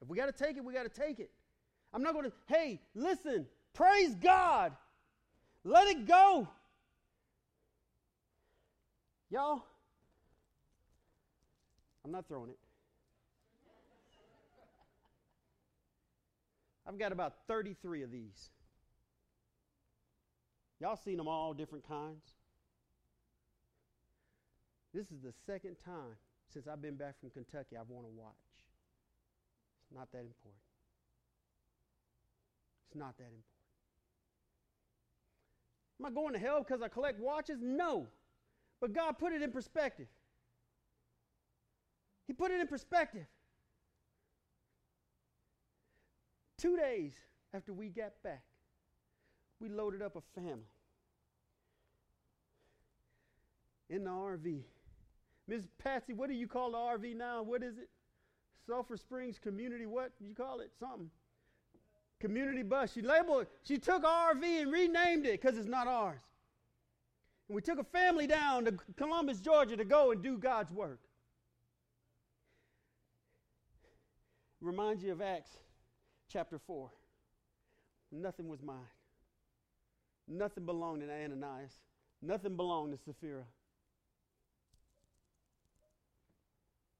[0.00, 1.30] If we got to take it, we got to take it.
[1.92, 4.72] I'm not going to, hey, listen, praise God.
[5.64, 6.48] Let it go.
[9.30, 9.62] Y'all,
[12.04, 12.58] I'm not throwing it.
[16.86, 18.50] I've got about 33 of these.
[20.80, 22.22] Y'all seen them all different kinds.
[24.92, 26.16] This is the second time
[26.52, 28.34] since I've been back from Kentucky I've worn a watch.
[29.82, 30.62] It's not that important.
[32.86, 33.53] It's not that important.
[36.00, 37.58] Am I going to hell because I collect watches?
[37.62, 38.06] No.
[38.80, 40.08] But God put it in perspective.
[42.26, 43.26] He put it in perspective.
[46.58, 47.12] Two days
[47.52, 48.42] after we got back,
[49.60, 50.64] we loaded up a family
[53.90, 54.62] in the RV.
[55.46, 57.42] Miss Patsy, what do you call the RV now?
[57.42, 57.88] What is it?
[58.66, 60.72] Sulphur Springs Community, what do you call it?
[60.80, 61.10] Something
[62.20, 62.92] community bus.
[62.92, 63.46] She labeled.
[63.62, 66.22] She took RV and renamed it because it's not ours.
[67.48, 71.00] And we took a family down to Columbus, Georgia to go and do God's work.
[74.60, 75.50] Reminds you of Acts
[76.32, 76.90] chapter 4.
[78.12, 78.76] Nothing was mine.
[80.26, 81.72] Nothing belonged to Ananias.
[82.22, 83.44] Nothing belonged to Sapphira.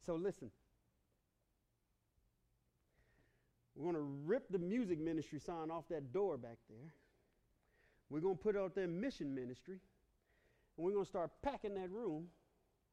[0.05, 0.51] So listen.
[3.75, 6.93] We're going to rip the music ministry sign off that door back there.
[8.09, 9.81] We're going to put out their mission ministry.
[10.77, 12.27] And we're going to start packing that room.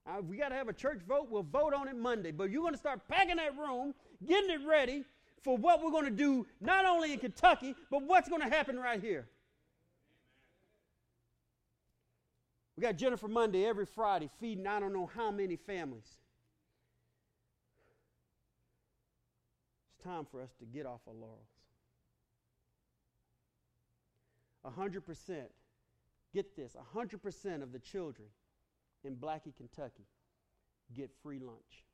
[0.08, 2.32] Now, if we got to have a church vote, we'll vote on it Monday.
[2.32, 3.94] But you're going to start packing that room,
[4.26, 5.04] getting it ready
[5.44, 8.80] for what we're going to do, not only in Kentucky, but what's going to happen
[8.80, 9.28] right here.
[12.76, 16.21] We got Jennifer Monday every Friday feeding I don't know how many families.
[20.04, 21.48] Time for us to get off our laurels.
[24.64, 25.50] A hundred percent,
[26.34, 28.28] get this, a hundred percent of the children
[29.04, 30.06] in Blackey, Kentucky
[30.94, 31.86] get free lunch.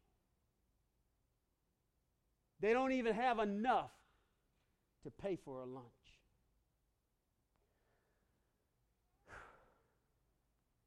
[2.59, 3.91] They don't even have enough
[5.03, 5.85] to pay for a lunch.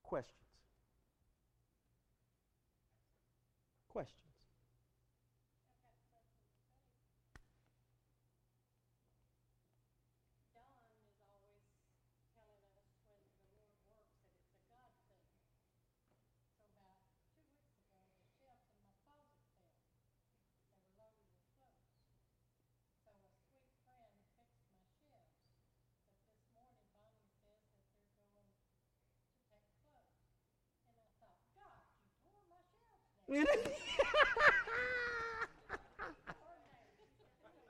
[0.02, 0.36] Questions?
[3.88, 4.30] Questions?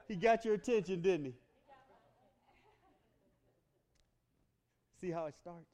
[0.09, 1.35] He got your attention, didn't he?
[5.01, 5.71] See how it starts?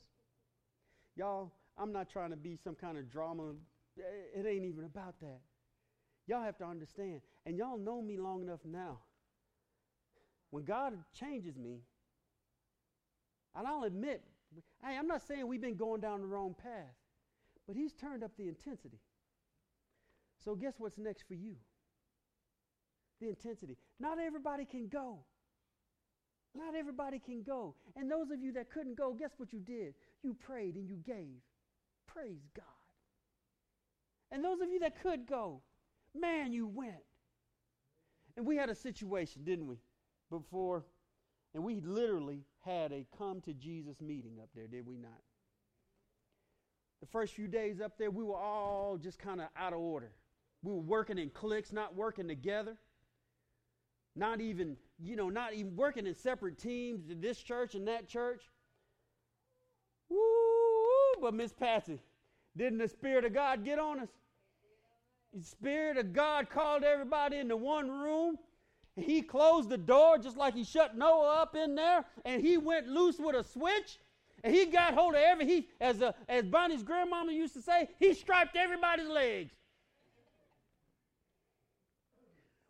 [1.16, 3.53] Y'all, I'm not trying to be some kind of drama.
[3.97, 5.41] It ain't even about that.
[6.26, 7.20] Y'all have to understand.
[7.45, 8.99] And y'all know me long enough now.
[10.51, 11.80] When God changes me,
[13.55, 14.22] and I'll admit,
[14.84, 16.95] hey, I'm not saying we've been going down the wrong path,
[17.66, 18.99] but He's turned up the intensity.
[20.47, 21.57] So, guess what's next for you?
[23.20, 23.76] The intensity.
[23.99, 25.18] Not everybody can go.
[26.55, 27.74] Not everybody can go.
[27.97, 29.94] And those of you that couldn't go, guess what you did?
[30.22, 31.42] You prayed and you gave.
[32.07, 32.64] Praise God.
[34.30, 35.62] And those of you that could go,
[36.14, 36.94] man, you went.
[38.36, 39.78] And we had a situation, didn't we?
[40.30, 40.84] Before,
[41.55, 45.22] and we literally had a come to Jesus meeting up there, did we not?
[47.01, 50.12] The first few days up there, we were all just kind of out of order.
[50.62, 52.76] We were working in cliques, not working together.
[54.14, 58.42] Not even, you know, not even working in separate teams, this church and that church.
[60.09, 60.18] Woo!
[61.20, 62.00] But Miss Patsy,
[62.57, 64.09] didn't the Spirit of God get on us?
[65.34, 68.38] The Spirit of God called everybody into one room.
[68.96, 72.04] And he closed the door just like he shut Noah up in there.
[72.24, 73.98] And he went loose with a switch.
[74.42, 77.88] And he got hold of every, he, as, a, as Bonnie's grandmama used to say,
[77.98, 79.52] he striped everybody's legs.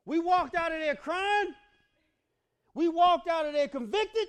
[0.07, 1.53] We walked out of there crying.
[2.75, 4.29] We walked out of there convicted.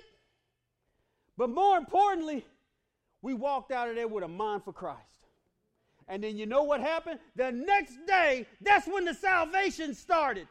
[1.38, 2.44] But more importantly,
[3.22, 5.02] we walked out of there with a mind for Christ.
[6.08, 7.20] And then you know what happened?
[7.36, 10.48] The next day, that's when the salvation started.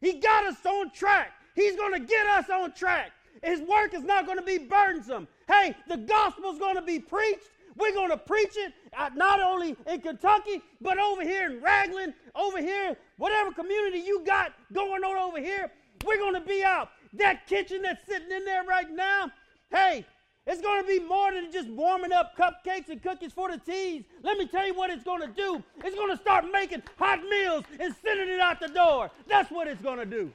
[0.00, 1.32] He got us on track.
[1.54, 3.10] He's going to get us on track.
[3.42, 5.26] His work is not going to be burdensome.
[5.48, 7.48] Hey, the gospel's going to be preached.
[7.76, 12.14] We're going to preach it uh, not only in Kentucky, but over here in Ragland,
[12.34, 15.70] over here, whatever community you got going on over here.
[16.06, 16.88] We're going to be out.
[17.12, 19.30] That kitchen that's sitting in there right now,
[19.70, 20.06] hey,
[20.46, 24.04] it's going to be more than just warming up cupcakes and cookies for the teas.
[24.22, 25.62] Let me tell you what it's going to do.
[25.84, 29.10] It's going to start making hot meals and sending it out the door.
[29.28, 30.32] That's what it's going to do.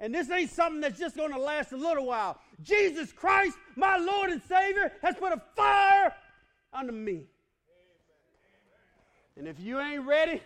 [0.00, 2.38] And this ain't something that's just going to last a little while.
[2.62, 6.12] Jesus Christ, my Lord and Savior, has put a fire
[6.72, 7.26] under me.
[9.38, 10.42] And if you ain't ready,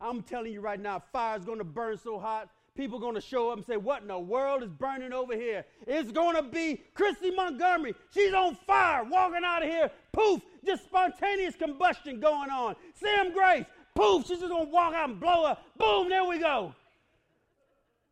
[0.00, 3.50] I'm telling you right now, fire's going to burn so hot, people going to show
[3.50, 5.64] up and say, What in the world is burning over here?
[5.86, 7.94] It's going to be Christy Montgomery.
[8.12, 9.90] She's on fire, walking out of here.
[10.12, 12.76] Poof, just spontaneous combustion going on.
[12.94, 13.64] Sam Grace,
[13.94, 15.64] poof, she's just going to walk out and blow up.
[15.78, 16.74] Boom, there we go.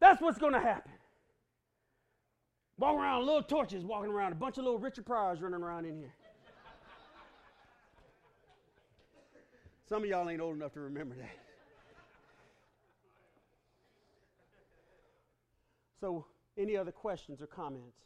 [0.00, 0.92] That's what's going to happen.
[2.78, 5.98] Walking around, little torches walking around, a bunch of little Richard Pryors running around in
[5.98, 6.12] here.
[9.88, 11.38] Some of y'all ain't old enough to remember that.
[16.00, 16.26] So,
[16.58, 17.96] any other questions or comments?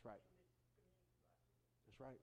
[0.00, 0.20] Understand right.
[1.86, 2.20] That's right.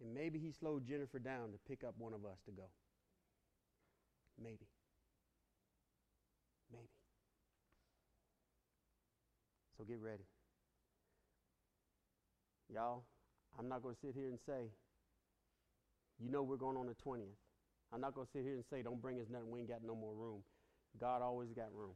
[0.00, 2.68] And maybe he slowed Jennifer down to pick up one of us to go.
[4.40, 4.66] Maybe.
[9.76, 10.24] So get ready.
[12.72, 13.04] Y'all,
[13.58, 14.70] I'm not going to sit here and say,
[16.18, 17.36] you know we're going on the 20th.
[17.92, 19.50] I'm not going to sit here and say, don't bring us nothing.
[19.50, 20.40] We ain't got no more room.
[21.00, 21.94] God always got room.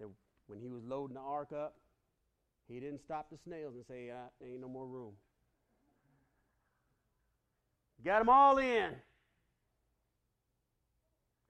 [0.00, 0.08] That
[0.46, 1.76] when he was loading the ark up,
[2.68, 5.12] he didn't stop the snails and say, ah, ain't no more room.
[8.04, 8.90] Got them all in.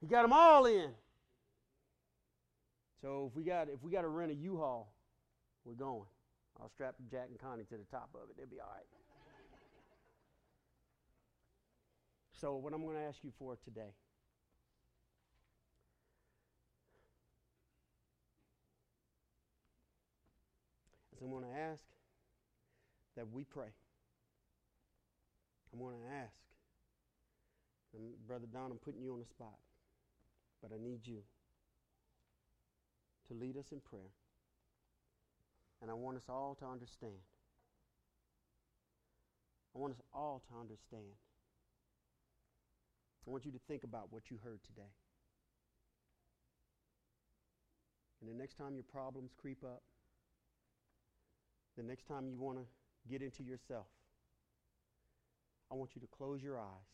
[0.00, 0.90] He got them all in.
[3.00, 4.92] So if we got if we got to rent a U-Haul,
[5.64, 6.08] we're going.
[6.60, 8.36] I'll strap Jack and Connie to the top of it.
[8.36, 8.86] They'll be all right.
[12.32, 13.94] so what I'm going to ask you for today
[21.14, 21.82] is I'm going to ask
[23.16, 23.72] that we pray.
[25.72, 26.34] I'm going to ask.
[27.94, 29.58] And Brother Don, I'm putting you on the spot.
[30.62, 31.18] But I need you
[33.28, 34.10] to lead us in prayer.
[35.82, 37.18] And I want us all to understand.
[39.74, 41.18] I want us all to understand.
[43.26, 44.94] I want you to think about what you heard today.
[48.20, 49.82] And the next time your problems creep up,
[51.76, 52.64] the next time you want to
[53.10, 53.86] get into yourself,
[55.70, 56.92] I want you to close your eyes.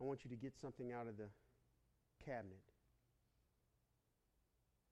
[0.00, 1.28] I want you to get something out of the
[2.24, 2.73] cabinet.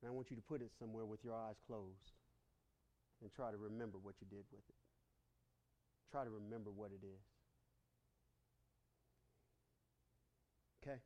[0.03, 2.11] And I want you to put it somewhere with your eyes closed
[3.23, 4.75] and try to remember what you did with it.
[6.11, 7.23] Try to remember what it is.
[10.83, 10.99] Okay?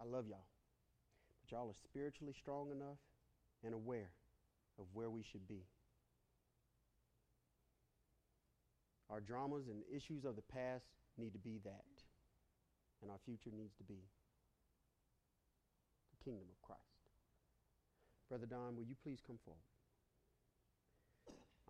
[0.00, 0.48] I love y'all.
[1.44, 2.98] But y'all are spiritually strong enough
[3.62, 4.10] and aware
[4.78, 5.66] of where we should be.
[9.10, 10.86] Our dramas and issues of the past
[11.18, 11.95] need to be that.
[13.06, 14.02] And our future needs to be
[16.10, 16.80] the kingdom of Christ.
[18.28, 19.60] Brother Don, will you please come forward?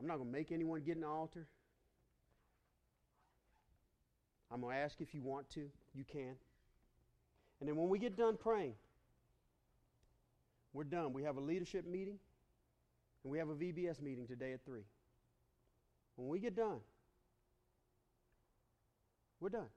[0.00, 1.46] I'm not going to make anyone get in the altar.
[4.50, 5.68] I'm going to ask if you want to.
[5.94, 6.36] You can.
[7.60, 8.72] And then when we get done praying,
[10.72, 11.12] we're done.
[11.12, 12.18] We have a leadership meeting
[13.24, 14.80] and we have a VBS meeting today at 3.
[16.16, 16.80] When we get done,
[19.38, 19.68] we're done.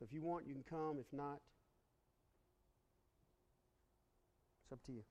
[0.00, 0.96] So if you want, you can come.
[0.98, 1.40] If not,
[4.64, 5.04] it's up to you.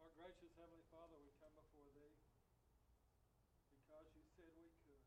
[0.00, 2.12] Our gracious Heavenly Father, we come before Thee
[3.72, 5.00] because You said we could.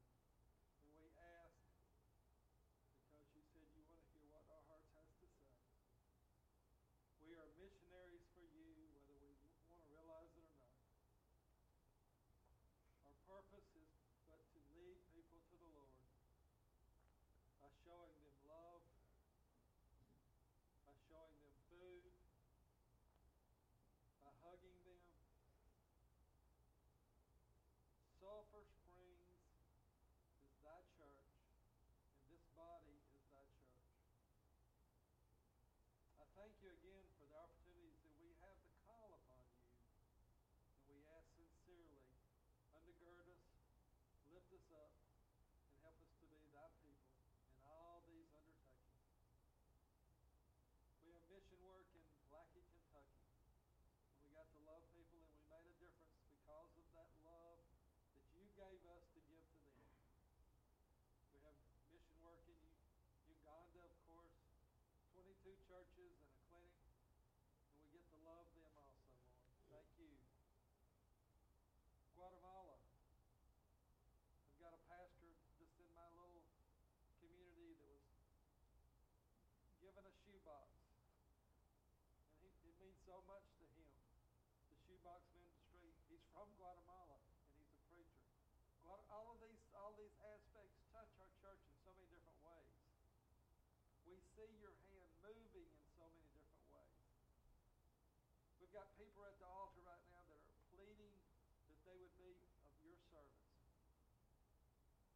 [0.84, 1.54] And we ask
[3.08, 5.54] because You said You want to hear what our hearts has to say.
[7.26, 10.82] We are missionaries for You, whether we want to realize it or not.
[13.06, 13.90] Our purpose is
[14.32, 15.96] but to lead people to the Lord
[17.64, 18.84] by showing them love,
[20.88, 22.04] by showing them food,
[24.24, 25.00] by hugging them.
[28.20, 29.24] Sulphur Springs
[30.44, 31.32] is thy church,
[32.12, 33.88] and this body is thy church.
[36.20, 39.64] I thank you again for the opportunities that we have to call upon you,
[40.76, 42.04] and we ask sincerely,
[42.76, 43.48] undergird us,
[44.34, 47.16] lift us up, and help us to be thy people
[47.48, 49.08] in all these undertakings.
[51.06, 53.24] We have mission work in Blackey, Kentucky.
[54.12, 57.62] And we got to love people, and we made a difference because of that love
[58.18, 59.80] that you gave us to give to them.
[61.32, 61.56] We have
[61.94, 64.36] mission work in U- Uganda, of course,
[65.48, 66.76] 22 churches and a clinic,
[67.72, 69.48] and we get to love them also, Lord.
[69.72, 70.12] Thank you.
[72.20, 72.76] Guatemala.
[74.44, 76.44] I've got a pastor just in my little
[77.24, 78.04] community that was
[79.80, 80.68] given a shoebox.
[82.28, 83.88] And he, it means so much to him.
[84.68, 88.28] The shoebox ministry, he's from Guatemala and he's a preacher.
[88.84, 92.68] Guat- all of these all these aspects touch our church in so many different ways.
[94.08, 94.88] We see your hand
[95.20, 97.04] moving in so many different ways.
[98.56, 101.18] We've got people at the altar right now that are pleading
[101.66, 103.50] that they would be of your service.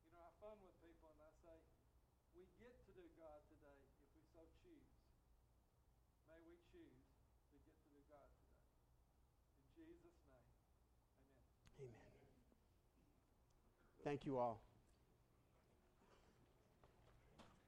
[0.01, 1.61] You know, I fun with people and I say,
[2.33, 4.89] we get to do God today if we so choose.
[6.25, 7.05] May we choose
[7.53, 8.65] to get to do God today.
[9.53, 10.57] In Jesus' name,
[11.85, 12.01] amen.
[12.01, 12.13] Amen.
[14.01, 14.70] Thank you all.